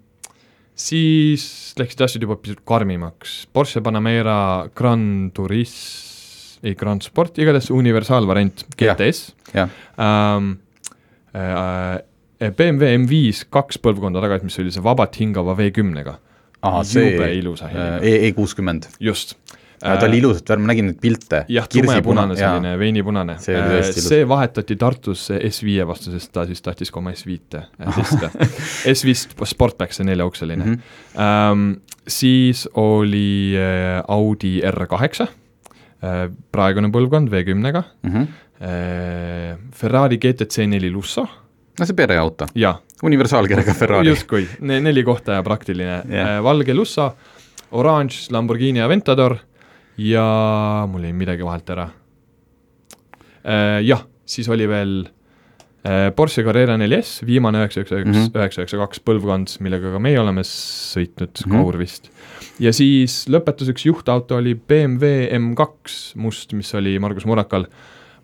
[0.77, 1.45] siis
[1.81, 5.77] läksid asjad juba pisut karmimaks, Porsche Panamera Gran Turis,
[6.63, 10.55] ei Grand Sport, igatahes universaalvariant GTS jah, ähm,
[11.35, 16.17] äh, BMW M5 kaks põlvkonda tagasi, mis oli see vabalt hingava V10-ga.
[16.85, 17.99] See jube ilusa heliga.
[18.07, 18.87] E E kuuskümmend.
[19.01, 19.37] just.
[19.83, 21.41] ta oli ilusat värvi, ma nägin neid pilte.
[21.51, 23.35] jah, tumepunane selline, veinipunane.
[23.43, 23.89] See ilus.
[24.09, 27.65] see vahetati Tartus S5 vastu, sest ta siis tahtis ka oma S5-e
[27.97, 28.31] sista.
[28.93, 30.79] S5 Sportback, see neljaukseline mm.
[30.79, 31.21] -hmm.
[31.21, 38.29] Ähm, siis oli äh, Audi R8 äh,, praegune põlvkond V10-ga Mhm.
[38.63, 41.27] äh,, Ferrari GTC neli Lusso,
[41.79, 44.09] no see pereauto, jaa, universaalkirjaga Ferrari.
[44.13, 47.11] justkui ne,, neli kohta ja praktiline yeah., valge Lusso,
[47.73, 49.37] oranž Lamborghini Aventador
[49.97, 50.25] ja
[50.91, 51.89] mul jäi midagi vahelt ära.
[53.83, 54.93] jah, siis oli veel
[55.87, 58.37] äh, Porsche Carrera 4S, viimane üheksa, üheksa, üheksa, Mhm.
[58.39, 61.49] üheksa, üheksa, kaks põlvkond, millega ka meie oleme sõitnud mm.
[61.49, 61.57] -hmm.
[61.57, 62.11] Kaur vist.
[62.61, 67.67] ja siis lõpetuseks juhtauto oli BMW M2 must, mis oli Margus Murakal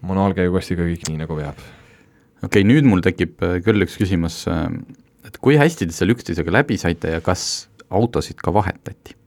[0.02, 1.56] manuaalkäigukastiga kõik nii, nagu peab
[2.42, 4.44] okei okay,, nüüd mul tekib äh, küll üks küsimus,
[5.26, 9.17] et kui hästi te seal üksteisega läbi saite ja kas autosid ka vahetati?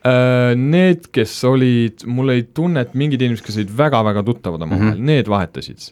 [0.00, 4.94] Äh, Need, kes olid, mul oli tunne, et mingid inimesed, kes olid väga-väga tuttavad omavahel
[4.94, 4.96] mm.
[4.96, 5.10] -hmm.
[5.10, 5.90] need vahetasid.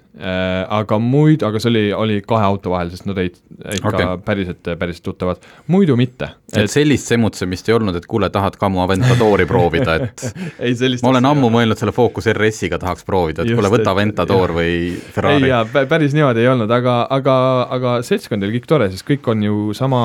[0.68, 3.36] aga muid, aga see oli, oli kahe auto vahel, sest nad olid
[3.76, 4.16] ikka okay.
[4.24, 5.44] päriselt, päriselt tuttavad.
[5.66, 6.30] muidu mitte.
[6.56, 10.34] et sellist semutsemist ei olnud, et kuule, tahad ka mu Aventadori proovida, et
[10.66, 13.90] ei sellist ma olen ammu mõelnud selle Focus RS-iga tahaks proovida, et Just, kuule, võta
[13.90, 14.74] et- Aventador või
[15.12, 15.52] Ferrari.
[15.52, 17.38] jaa, päris niimoodi ei olnud, aga, aga,
[17.76, 20.00] aga seltskond oli kõik tore, sest kõik on ju sama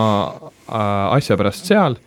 [0.68, 1.98] äh, asja pärast seal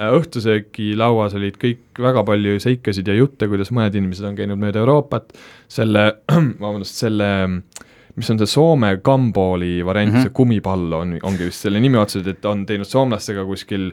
[0.00, 4.82] äh,, õhtusöögilauas olid kõik väga palju seikasid ja jutte, kuidas mõned inimesed on käinud mööda
[4.82, 5.34] Euroopat,
[5.68, 6.06] selle,
[6.64, 7.30] vabandust, selle
[8.18, 10.18] mis on see Soome gumballi variant mm.
[10.18, 10.28] -hmm.
[10.28, 13.90] see kumipall on, ongi vist selle nimi otseselt, et on teinud soomlastega kuskil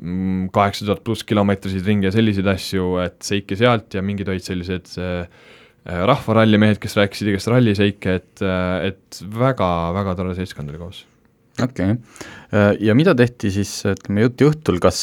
[0.00, 4.46] mm, kaheksa tuhat pluss kilomeetriseid ringe ja selliseid asju, et seike sealt ja mingid olid
[4.46, 5.28] sellised äh,
[5.86, 8.44] äh, rahvarallimehed, kes rääkisid igast ralliseike, et,
[8.88, 11.06] et väga-väga tore seltskond oli koos.
[11.60, 15.02] Okei okay., ja mida tehti siis, ütleme jõuti õhtul, kas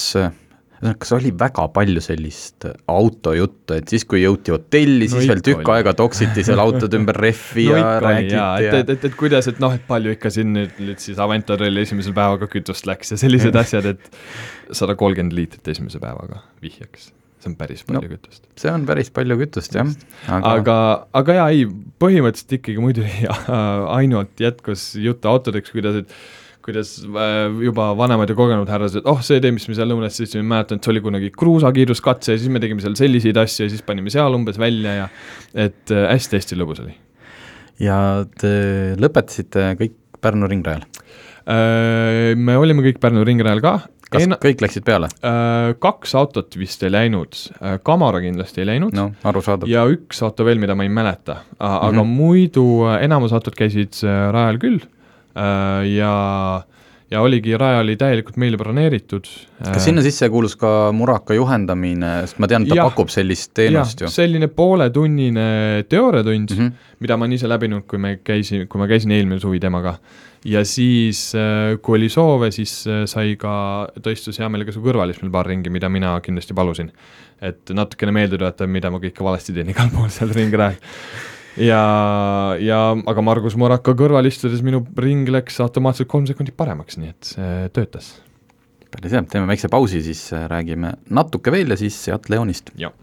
[0.80, 5.48] kas oli väga palju sellist autojuttu, et siis, kui jõuti hotelli, No siis veel ikka
[5.50, 5.76] tükk oli.
[5.76, 9.18] aega toksiti seal autode ümber rehvi no ja räägiti jaa, et, ja et, et, et
[9.20, 13.16] kuidas, et noh, et palju ikka siin nüüd, nüüd siis Aventuril esimesel päevaga kütust läks
[13.16, 14.12] ja sellised asjad, et
[14.72, 18.10] sada kolmkümmend liitrit esimese päevaga vihjeks, see on päris palju No.
[18.12, 18.44] kütust.
[18.60, 19.88] see on päris palju kütust jah,
[20.28, 20.76] aga, aga,
[21.22, 21.66] aga jaa, ei,
[22.04, 23.06] põhimõtteliselt ikkagi muidu
[24.00, 26.14] ainult jätkus juttu autodeks, kuidas, et
[26.66, 30.44] kuidas äh, juba vanemad ja kogenud härrased, oh see tee, mis me seal lõunas sõitsime,
[30.52, 33.86] mäletan, et see oli kunagi kruusakiiruskatse ja siis me tegime seal selliseid asju ja siis
[33.88, 35.08] panime seal umbes välja ja
[35.56, 36.94] et äh, hästi-hästi lõbus oli
[37.80, 37.96] ja
[38.42, 38.52] te
[39.00, 40.82] lõpetasite kõik Pärnu ringrajal.
[41.48, 42.36] äh,.
[42.36, 43.74] me olime kõik Pärnu ringrajal ka,
[44.10, 45.10] kas En- kõik läksid peale?
[45.24, 49.12] äh, kaks autot vist ei läinud äh,, Camaro kindlasti ei läinud no
[49.70, 52.00] ja üks auto veel, mida ma ei mäleta, aga mm.
[52.00, 52.16] -hmm.
[52.22, 54.82] muidu äh, enamus autod käisid rajal küll
[55.96, 56.14] ja,
[57.12, 59.28] ja oligi, raja oli täielikult meile broneeritud.
[59.64, 62.90] kas sinna sisse kuulus ka Muraka juhendamine, sest ma tean, ta Jah.
[62.92, 64.12] pakub sellist teenust ju.
[64.14, 66.66] selline pooletunnine teooriatund mm.
[66.66, 66.96] -hmm.
[67.00, 69.98] mida ma olen ise läbinud, kui me käisin, kui ma käisin eelmine suvi temaga.
[70.48, 71.32] Ja siis,
[71.84, 73.54] kui oli soove, siis äh, sai ka,
[74.04, 76.92] toistus hea meelega su kõrval istmel paar ringi, mida mina kindlasti palusin.
[77.42, 80.80] et natukene meelde tuletada, mida ma kõike valesti teen igal pool seal ringrajal.
[81.58, 81.84] ja,
[82.60, 87.34] ja aga Margus Muraka kõrval istudes minu ring läks automaatselt kolm sekundit paremaks, nii et
[87.34, 88.16] see töötas.
[88.90, 92.72] päris hea, teeme väikse pausi, siis äh, räägime natuke veel ja siis Seat Leonist.
[92.78, 92.96] jah.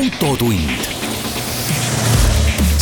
[0.00, 0.99] autotund.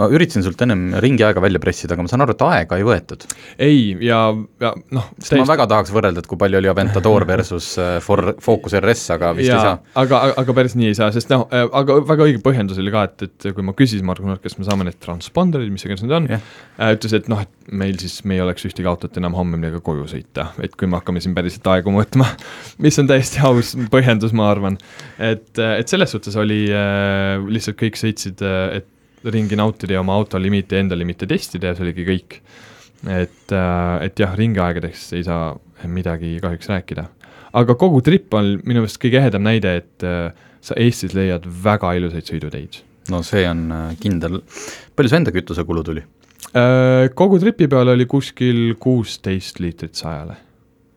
[0.00, 2.86] ma üritasin sult ennem ringi aega välja pressida, aga ma saan aru, et aega ei
[2.86, 3.26] võetud.
[3.62, 4.20] ei, ja,
[4.62, 5.10] ja noh.
[5.20, 9.04] sest ma väga tahaks võrrelda, et kui palju oli Aventador versus äh, For-, Focus RS,
[9.14, 9.76] aga vist ei saa.
[10.02, 13.26] aga, aga päris nii ei saa, sest noh, aga väga õige põhjendus oli ka, et,
[13.28, 16.26] et kui ma küsisin Margus Nurk, kas me saame need transponderid, mis iganes need on
[16.32, 16.48] yeah.,
[16.94, 20.08] ütles, et noh, et meil siis, me ei oleks ühtegi autot enam homme millega koju
[20.10, 22.26] sõita, et kui me hakkame siin päriselt aegu mõõtma,
[22.84, 24.80] mis on täiesti aus põhjendus, ma arvan.
[25.22, 28.42] et, et selles suhtes oli äh, lihtsalt kõik sõitsid,
[28.74, 28.90] et
[29.24, 32.40] ringi nautida ja oma auto limiiti, enda limiite testida ja see oligi kõik.
[33.04, 35.52] et, et jah, ringiaegadeks ei saa
[35.84, 37.08] midagi kahjuks rääkida
[37.54, 40.32] aga kogu trip on minu meelest kõige ehedam näide, et äh,
[40.64, 42.80] sa Eestis leiad väga ilusaid sõiduteid
[43.12, 44.40] no see on äh, kindel,
[44.96, 46.04] palju su enda kütusekulu tuli?
[46.54, 50.36] Äh, kogu tripi peale oli kuskil kuusteist liitrit sajale.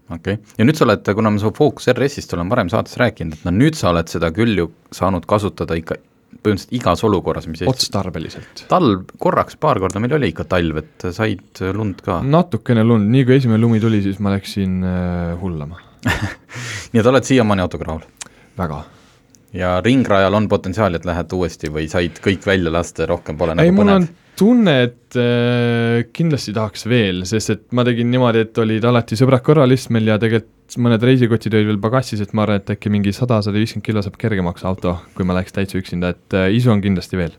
[0.10, 3.38] okei okay., ja nüüd sa oled, kuna me su Focus RS-ist olen varem saates rääkinud,
[3.38, 6.00] et no nüüd sa oled seda küll ju saanud kasutada ikka
[6.38, 8.66] põhimõtteliselt igas olukorras, mis Eestis otstarbeliselt.
[8.72, 12.20] talv, korraks, paar korda meil oli ikka talv, et said lund ka.
[12.24, 15.82] natukene lund, nii kui esimene lumi tuli, siis ma läksin äh, hullama
[16.94, 18.06] nii et oled siiamaani autoga rahul?
[18.58, 18.84] väga.
[19.58, 23.56] ja ringrajal on potentsiaali, et lähed uuesti või said kõik välja lasta ja rohkem pole
[23.58, 24.08] ei, nagu põnev?
[24.38, 29.43] Tunne, et äh, kindlasti tahaks veel, sest et ma tegin niimoodi, et olid alati sõbrad
[29.45, 33.39] kõrvalistmel ja tegelikult mõned reisikotid olid veel pagassis, et ma arvan, et äkki mingi sada,
[33.43, 36.84] sada viiskümmend kilo saab kergemaks auto, kui ma läheks täitsa üksinda, et äh, isu on
[36.84, 37.36] kindlasti veel.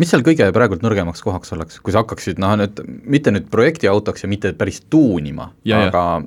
[0.00, 4.24] mis seal kõige praegult nõrgemaks kohaks oleks, kui sa hakkaksid noh, nüüd mitte nüüd projektiautoks
[4.24, 6.22] ja mitte päris tuunima, Ja, ja.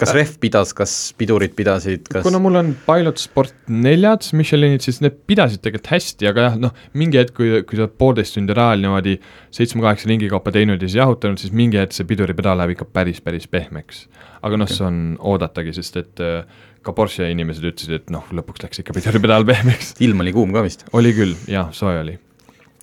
[0.00, 5.00] Kas rehv pidas, kas pidurid pidasid, kas kuna mul on Pilot Sport neljad Michelinid, siis
[5.04, 8.56] need pidasid tegelikult hästi, aga jah, noh, mingi hetk, kui, kui sa oled poolteist tundi
[8.56, 9.16] rajal niimoodi
[9.56, 13.20] seitsme-kaheksa ringi kaupa teinud ja siis jahutanud, siis mingi hetk see piduripedaal läheb ikka päris,
[13.24, 14.06] päris pehmeks.
[14.46, 18.64] aga noh, see on oodatagi, sest et äh, ka Porsche inimesed ütlesid, et noh, lõpuks
[18.64, 19.94] läks ikka piduripedaal pehmeks.
[20.04, 20.86] ilm oli kuum ka vist?
[20.96, 22.16] oli küll, jah, soe oli.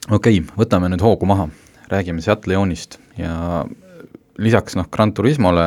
[0.09, 1.49] okei okay,, võtame nüüd hoogu maha,
[1.91, 3.65] räägime Seat Leonist ja
[4.37, 5.65] lisaks noh, Gran Turismole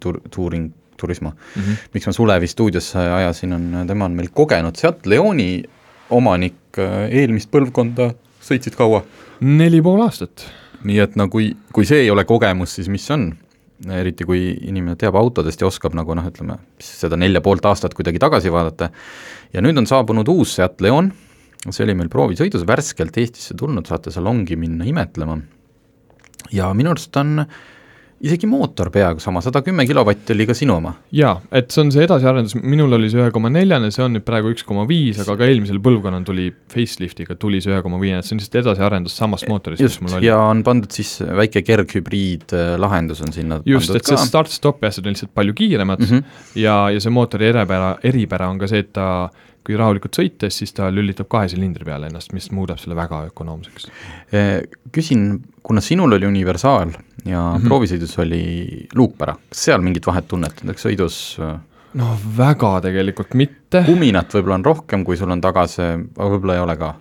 [0.00, 1.86] tur-, Touring, Turismo mm, -hmm.
[1.94, 5.62] miks ma Sulevi stuudiosse ajasin, on, tema on meil kogenud Seat Leoni
[6.10, 6.78] omanik,
[7.10, 8.12] eelmist põlvkonda
[8.44, 9.02] sõitsid kaua?
[9.40, 10.46] neli pool aastat.
[10.84, 13.32] nii et no kui, kui see ei ole kogemus, siis mis on?
[13.90, 18.20] eriti kui inimene teab autodest ja oskab nagu noh, ütleme, seda nelja poolt aastat kuidagi
[18.22, 18.90] tagasi vaadata,
[19.52, 21.10] ja nüüd on saabunud uus Seat Leon,
[21.68, 25.40] see oli meil proovisõidus värskelt Eestisse tulnud, saate salongi minna imetlema,
[26.54, 27.42] ja minu arust on
[28.24, 30.94] isegi mootor peaaegu sama, sada kümme kilovatti oli ka sinu oma.
[31.14, 34.24] jaa, et see on see edasiarendus, minul oli see ühe koma neljane, see on nüüd
[34.26, 38.22] praegu üks koma viis, aga ka eelmisel põlvkonnal tuli faceliftiga tuli see ühe koma viiene,
[38.22, 40.30] et see on lihtsalt edasiarendus samast mootorist, mis mul oli.
[40.30, 45.08] ja on pandud siis väike kerghübriid äh, lahendus on sinna just, et see start-stop asjad
[45.08, 46.12] on lihtsalt palju kiiremad mm.
[46.12, 46.44] -hmm.
[46.62, 49.08] ja, ja see mootori eripära, eripära on ka see, et ta
[49.64, 53.88] kui rahulikult sõites, siis ta lülitab kahe silindri peale ennast, mis muudab selle väga ökonoomseks.
[54.32, 54.58] Eh,
[54.92, 56.92] küsin, kuna sinul oli universaal
[57.24, 57.68] ja mm -hmm.
[57.68, 61.56] proovisõidus oli luukpära, kas seal mingit vahet tunned, näiteks sõidus äh,
[61.94, 66.58] no väga tegelikult mitte, kuminat võib-olla on rohkem, kui sul on taga see, aga võib-olla
[66.58, 66.94] ei ole ka?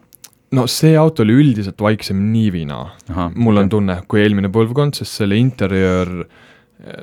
[0.54, 2.86] no see auto oli üldiselt vaiksem niivina,
[3.36, 6.12] mul on tunne, kui eelmine põlvkond, sest selle interjöör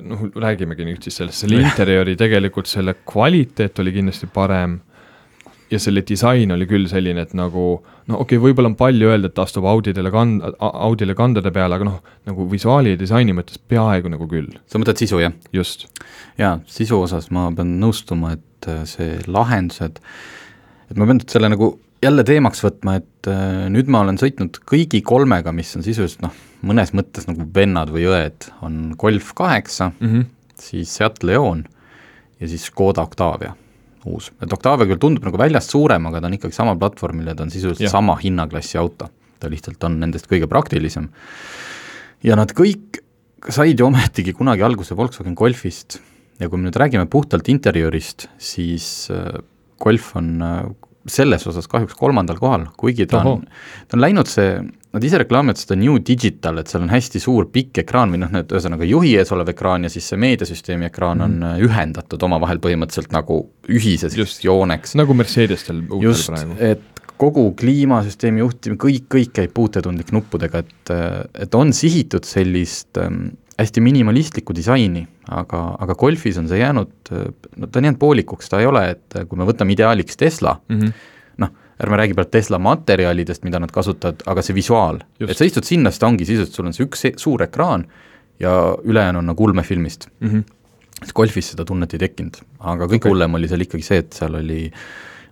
[0.07, 4.79] noh, räägimegi nüüd siis sellest, selle interjööri tegelikult selle kvaliteet oli kindlasti parem
[5.71, 7.67] ja selle disain oli küll selline, et nagu
[8.11, 11.79] no okei okay,, võib-olla on palju öelda, et ta astub Audidele kand-, Audile kandade peale,
[11.79, 15.37] aga noh, nagu visuaali ja disaini mõttes peaaegu nagu küll, sa mõtled sisu, jah?
[15.57, 15.87] just.
[16.41, 20.03] jaa, sisu osas ma pean nõustuma, et äh, see lahendused,
[20.91, 25.03] et ma pean selle nagu jälle teemaks võtma, et äh, nüüd ma olen sõitnud kõigi
[25.07, 30.09] kolmega, mis on sisuliselt noh, mõnes mõttes nagu vennad või õed, on Golf kaheksa Mm
[30.09, 30.25] -hmm.
[30.61, 31.65] siis Seat Leon
[32.41, 33.55] ja siis Škoda Octavia,
[34.07, 34.31] uus.
[34.41, 37.47] et Octavia küll tundub nagu väljast suurem, aga ta on ikkagi samal platvormil ja ta
[37.47, 37.93] on sisuliselt ja.
[37.93, 39.11] sama hinnaklassi auto.
[39.41, 41.11] ta lihtsalt on nendest kõige praktilisem.
[42.23, 43.03] ja nad kõik
[43.49, 46.01] said ju ometigi kunagi alguse Volkswagen Golfist
[46.41, 49.41] ja kui me nüüd räägime puhtalt interjöörist, siis äh,
[49.81, 50.63] Golf on äh,
[51.11, 53.47] selles osas kahjuks kolmandal kohal, kuigi ta on,
[53.89, 54.59] ta on läinud see,
[54.93, 58.31] nad ise reklaamivad seda New Digital, et seal on hästi suur pikk ekraan või noh,
[58.35, 62.63] need ühesõnaga juhi ees olev ekraan ja siis see meediasüsteemi ekraan on äh, ühendatud omavahel
[62.63, 64.45] põhimõtteliselt nagu ühise Just.
[64.45, 64.97] jooneks.
[64.99, 66.57] nagu Mercedestel uutel just, praegu.
[66.59, 70.93] et kogu kliimasüsteemi juhtimine, kõik, kõik käib puutetundlik nuppudega, et,
[71.45, 73.27] et on sihitud sellist ähm,
[73.61, 78.63] hästi minimalistlikku disaini, aga, aga Golfis on see jäänud, no ta on jäänud poolikuks, ta
[78.63, 80.93] ei ole, et kui me võtame ideaaliks Tesla Mm -hmm.
[81.45, 85.67] noh, ärme räägi praegu Tesla materjalidest, mida nad kasutavad, aga see visuaal, et sa istud
[85.67, 87.87] sinna, siis ta ongi sisuliselt, sul on see üks suur ekraan
[88.41, 90.43] ja ülejäänu on nagu ulmefilmist Mm -hmm.
[91.01, 93.11] siis golfis seda tunnet ei tekkinud, aga kõige okay.
[93.11, 94.73] hullem oli seal ikkagi see, et seal oli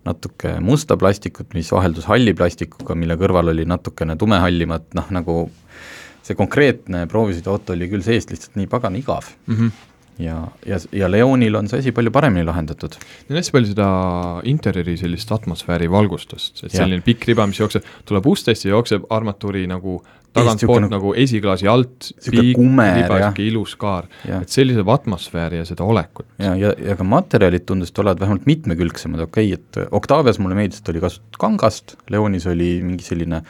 [0.05, 5.51] natuke musta plastikut, mis vaheldus halli plastikuga, mille kõrval oli natukene tumehallimat, noh nagu
[6.23, 9.71] see konkreetne proovisõiduauto oli küll seest lihtsalt nii pagana igav Mm -hmm.
[10.19, 12.99] Ja, ja, ja Leonil on see asi palju paremini lahendatud.
[13.29, 13.89] Neil on hästi palju seda
[14.51, 16.83] interjööri sellist atmosfääri valgustust, et Jah.
[16.83, 20.01] selline pikk riba, mis jookseb, tuleb ustest ja jookseb armatuuri nagu
[20.37, 22.11] tagantpoolt nagu- esiklaasi alt,
[22.55, 26.29] kumer, riba, sihuke ilus kaar, et see lisab atmosfääri ja seda olekut.
[26.39, 30.83] ja, ja, ja ka materjalid tundusid olevat vähemalt mitmekülgsemad, okei okay,, et Octavias mulle meeldis,
[30.83, 33.43] et oli kasutatud kangast, Leonis oli mingi selline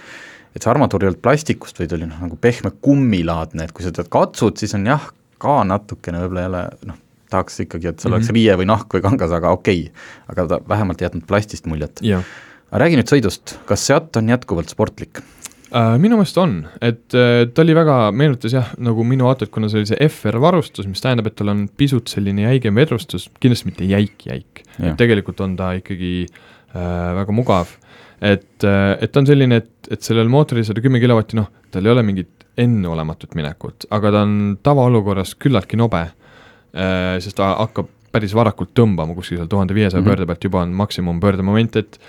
[0.54, 3.92] et see armatuur ei olnud plastikust, vaid oli noh, nagu pehme kummilaadne, et kui sa
[3.94, 7.00] teda katsud, siis on jah, ka natukene võib-olla jälle noh,
[7.32, 8.28] tahaks ikkagi, et seal mm -hmm.
[8.28, 10.06] oleks riie või nahk või kangas, aga okei okay.
[10.32, 12.02] aga ta vähemalt jätnud plastist muljet.
[12.02, 12.24] jah,
[12.70, 15.22] aga räägi nüüd sõidust, kas Seat on jätkuvalt sportlik?
[15.68, 19.68] Äh, minu meelest on, et äh, ta oli väga, meenutas jah, nagu minu autot, kuna
[19.68, 23.68] see oli see FR varustus, mis tähendab, et tal on pisut selline jäigem vedrustus, kindlasti
[23.68, 24.64] mitte jäik-jäik.
[24.96, 27.76] tegelikult on ta ikkagi äh, väga mugav.
[28.20, 31.84] et, äh, et ta on selline, et, et sellel mootoril sada kümme kilovatti, noh, tal
[31.84, 37.94] ei ole mingit enneolematut minekut, aga ta on tavaolukorras küllaltki nobe äh,, sest ta hakkab
[38.12, 40.08] päris varakult tõmbama kuskil seal tuhande viiesaja mhm.
[40.08, 42.00] pöörde pealt juba on maksimumpöördemoment, et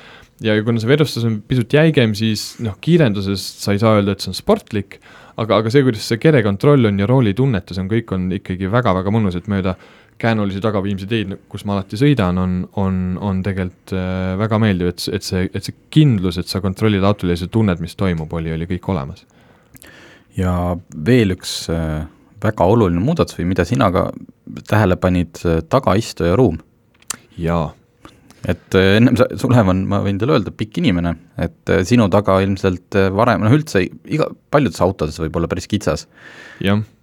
[0.44, 4.24] ja kuna see vedustus on pisut jäigem, siis noh, kiirenduses sa ei saa öelda, et
[4.24, 5.00] see on sportlik,
[5.40, 9.38] aga, aga see, kuidas see kerekontroll on ja roolitunnetus on, kõik on ikkagi väga-väga mõnus,
[9.40, 9.76] et mööda
[10.20, 15.06] käänulisi tagaviimsi teid, kus ma alati sõidan, on, on, on tegelikult äh, väga meeldiv, et,
[15.16, 18.52] et see, et see kindlus, et sa kontrollid autol ja sa tunned, mis toimub, oli,
[18.56, 19.24] oli kõik olemas.
[20.38, 20.54] Ja
[21.06, 22.06] veel üks äh,
[22.44, 24.10] väga oluline muudatus või mida sina ka
[24.70, 26.60] tähele panid, äh, tagaistuja ruum.
[27.40, 27.70] jaa
[28.48, 31.12] et äh, ennem sa, Sulev on, ma võin teile öelda, pikk inimene,
[31.44, 36.08] et sinu taga ilmselt varem, noh üldse iga, paljudes autodes võib olla päris kitsas.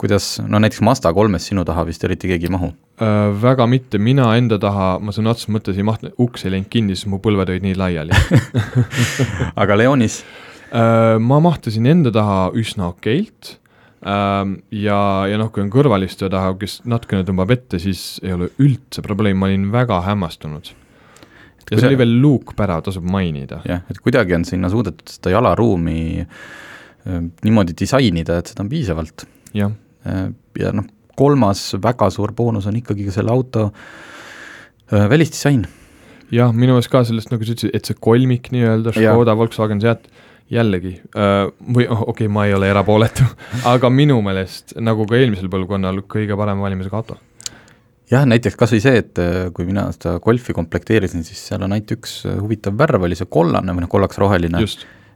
[0.00, 3.28] kuidas, no näiteks Mazda kolmes sinu taha vist eriti keegi ei mahu äh,?
[3.42, 6.96] Väga mitte, mina enda taha, ma sõna otseses mõttes ei mahtunud, uks ei läinud kinni,
[6.96, 8.16] sest mu põlved olid nii laiali
[9.62, 10.22] aga Leonis?
[10.72, 13.52] Ma mahtusin enda taha üsna okeilt
[14.02, 14.98] ähm, ja,
[15.30, 19.38] ja noh, kui on kõrvalistuja taha, kes natukene tõmbab ette, siis ei ole üldse probleemi,
[19.38, 20.72] ma olin väga hämmastunud
[21.70, 23.60] ja see oli veel luukpära, tasub mainida.
[23.66, 29.26] jah, et kuidagi on sinna suudetud seda jalaruumi äh, niimoodi disainida, et seda on piisavalt.
[29.56, 29.72] jah.
[30.06, 30.28] Äh,
[30.60, 30.86] ja noh,
[31.18, 33.70] kolmas väga suur boonus on ikkagi ka selle auto
[34.92, 35.66] äh, välisdisain.
[36.30, 40.06] jah, minu meelest ka sellest, nagu sa ütlesid, et see kolmik nii-öelda, Škoda, Volkswagen, Seat,
[40.52, 43.26] jällegi äh, või oh, okei okay,, ma ei ole erapooletu
[43.74, 47.18] aga minu meelest, nagu ka eelmisel põlvkonnal, kõige parema valimisega auto
[48.10, 51.74] jah, näiteks kas või see, et äh, kui mina seda Golfi komplekteerisin, siis seal on
[51.74, 54.62] ainult üks äh, huvitav värv, oli see kollane või noh, kollaks-roheline.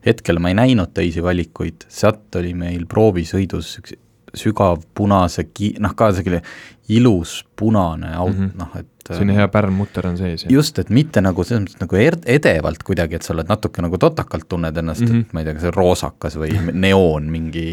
[0.07, 3.99] hetkel ma ei näinud teisi valikuid, sealt oli meil proovisõidus üks
[4.37, 6.43] sügav punase ki-, noh, ka selline
[6.91, 8.59] ilus punane aut- mm, -hmm.
[8.59, 10.47] noh, et selline hea pärmmutter on sees.
[10.49, 13.99] just, et mitte nagu selles mõttes nagu er-, edevalt kuidagi, et sa oled natuke nagu
[13.99, 15.21] totakalt tunned ennast mm, -hmm.
[15.21, 15.33] et mhm.
[15.33, 16.55] ma ei tea, kas see roosakas või
[16.87, 17.69] neoon mingi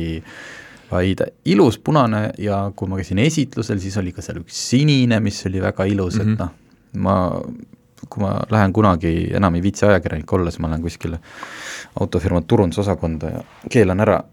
[0.92, 5.46] vaid ilus punane ja kui ma käisin esitlusel, siis oli ka seal üks sinine, mis
[5.50, 6.34] oli väga ilus mm, -hmm.
[6.34, 6.44] et mhm.
[6.44, 7.42] noh, ma,
[8.10, 11.20] kui ma lähen kunagi, enam ei viitsi ajakirjanik olla, siis ma lähen kuskile
[12.00, 14.24] autofirma turundusosakonda ja keelan ära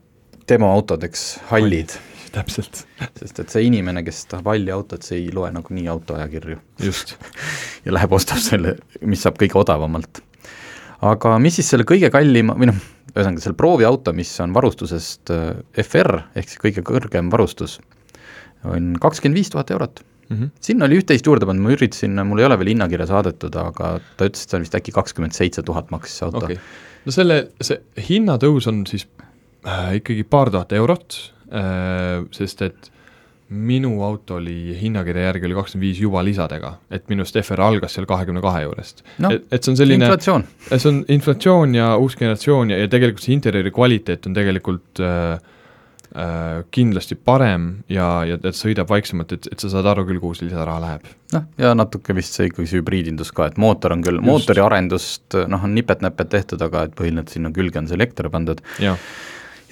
[0.49, 1.97] demoautodeks hallid.
[2.35, 2.85] Täpselt.
[3.18, 6.59] sest et see inimene, kes tahab halli autot, see ei loe nagunii autoajakirju.
[6.85, 7.16] just
[7.87, 10.22] ja läheb ostab selle, mis saab kõige odavamalt.
[11.05, 12.80] aga mis siis selle kõige kallima, või noh,
[13.14, 15.53] ühesõnaga selle prooviauto, mis on varustusest äh,
[15.85, 17.78] FR ehk siis kõige kõrgem varustus,
[18.64, 20.37] on kakskümmend viis tuhat eurot mm.
[20.37, 20.51] -hmm.
[20.61, 24.28] sinna oli üht-teist juurde pannud, ma üritasin, mul ei ole veel hinnakirja saadetud, aga ta
[24.28, 26.59] ütles, et see on vist äkki kakskümmend seitse tuhat maksis see auto okay..
[27.05, 29.07] no selle, see hinnatõus on siis
[29.68, 31.20] äh, ikkagi paar tuhat eurot
[32.34, 32.90] sest et
[33.55, 37.97] minu auto oli hinnakirja järgi oli kakskümmend viis juba lisadega, et minu arust FR algas
[37.97, 39.30] seal kahekümne kahe juurest no,.
[39.34, 40.47] et, et see on selline inflatsioon.
[40.70, 45.34] see on inflatsioon ja uus generatsioon ja, ja tegelikult see interjööri kvaliteet on tegelikult äh,
[46.16, 50.38] äh, kindlasti parem ja, ja et sõidab vaiksemalt, et, et sa saad aru küll, kuhu
[50.38, 51.12] see lisaraha läheb.
[51.36, 55.36] noh, ja natuke vist see ikkagi see hübriidindus ka, et mootor on küll, mootori arendust
[55.36, 58.64] noh, on nipet-näpet tehtud, aga et põhiline, et sinna külge on see elekter pandud.
[58.82, 58.97] ja,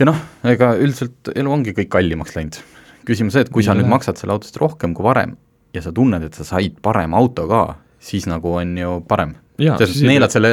[0.03, 0.19] ja noh,
[0.51, 2.61] ega üldiselt elu ongi kõik kallimaks läinud
[3.07, 5.37] küsimus see, et kui Nii sa nüüd maksad selle autost rohkem kui varem
[5.75, 7.63] ja sa tunned, et sa said parema auto ka,
[8.03, 9.35] siis nagu on ju parem.
[9.59, 10.53] selles mõttes neelad selle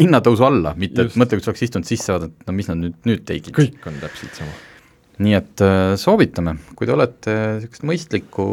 [0.00, 1.14] hinnatõusu alla, mitte Just.
[1.16, 3.52] et mõtle, kui sa oleks istunud sisse, vaadata, no mis nad nüüd, nüüd tegid.
[3.56, 4.56] kõik on täpselt sama.
[5.24, 8.48] nii et äh, soovitame, kui te olete niisugust mõistlikku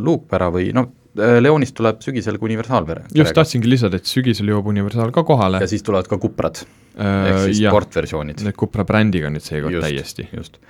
[0.00, 3.08] luukpära või noh, Leonist tuleb sügisel ka universaalpere.
[3.14, 5.62] just, tahtsingi lisada, et sügisel jõuab universaal ka kohale.
[5.62, 8.44] ja siis tulevad ka kuprad äh,, ehk siis sportversioonid.
[8.58, 10.28] Cupra brändiga nüüd seekord täiesti.
[10.36, 10.60] just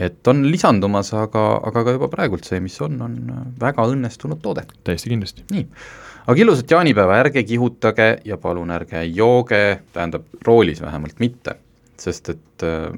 [0.00, 3.16] et on lisandumas, aga, aga ka juba praegult see, mis on, on
[3.60, 4.66] väga õnnestunud toode.
[4.86, 5.46] täiesti kindlasti.
[5.52, 5.66] nii,
[6.26, 11.56] aga ilusat jaanipäeva, ärge kihutage ja palun ärge jooge, tähendab roolis vähemalt mitte,
[12.00, 12.92] sest et äh,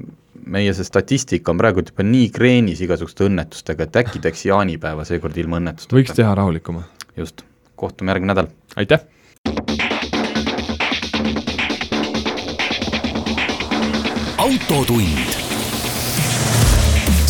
[0.45, 5.37] meie see statistika on praegu juba nii kreenis igasuguste õnnetustega, et äkki teeks jaanipäeva seekord
[5.37, 5.97] ilma õnnetusteta.
[5.97, 6.83] võiks teha rahulikuma.
[7.17, 8.51] just, kohtume järgmine nädal.
[8.75, 9.05] aitäh!
[14.43, 15.41] autotund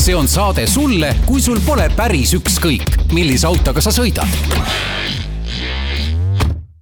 [0.04, 4.28] see on saade sulle, kui sul pole päris ükskõik, millise autoga sa sõidad.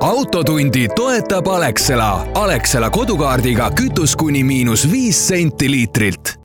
[0.01, 2.27] Autotundi toetab Alexela.
[2.33, 6.40] Alexela kodukaardiga kütus kuni miinus viis senti liitrilt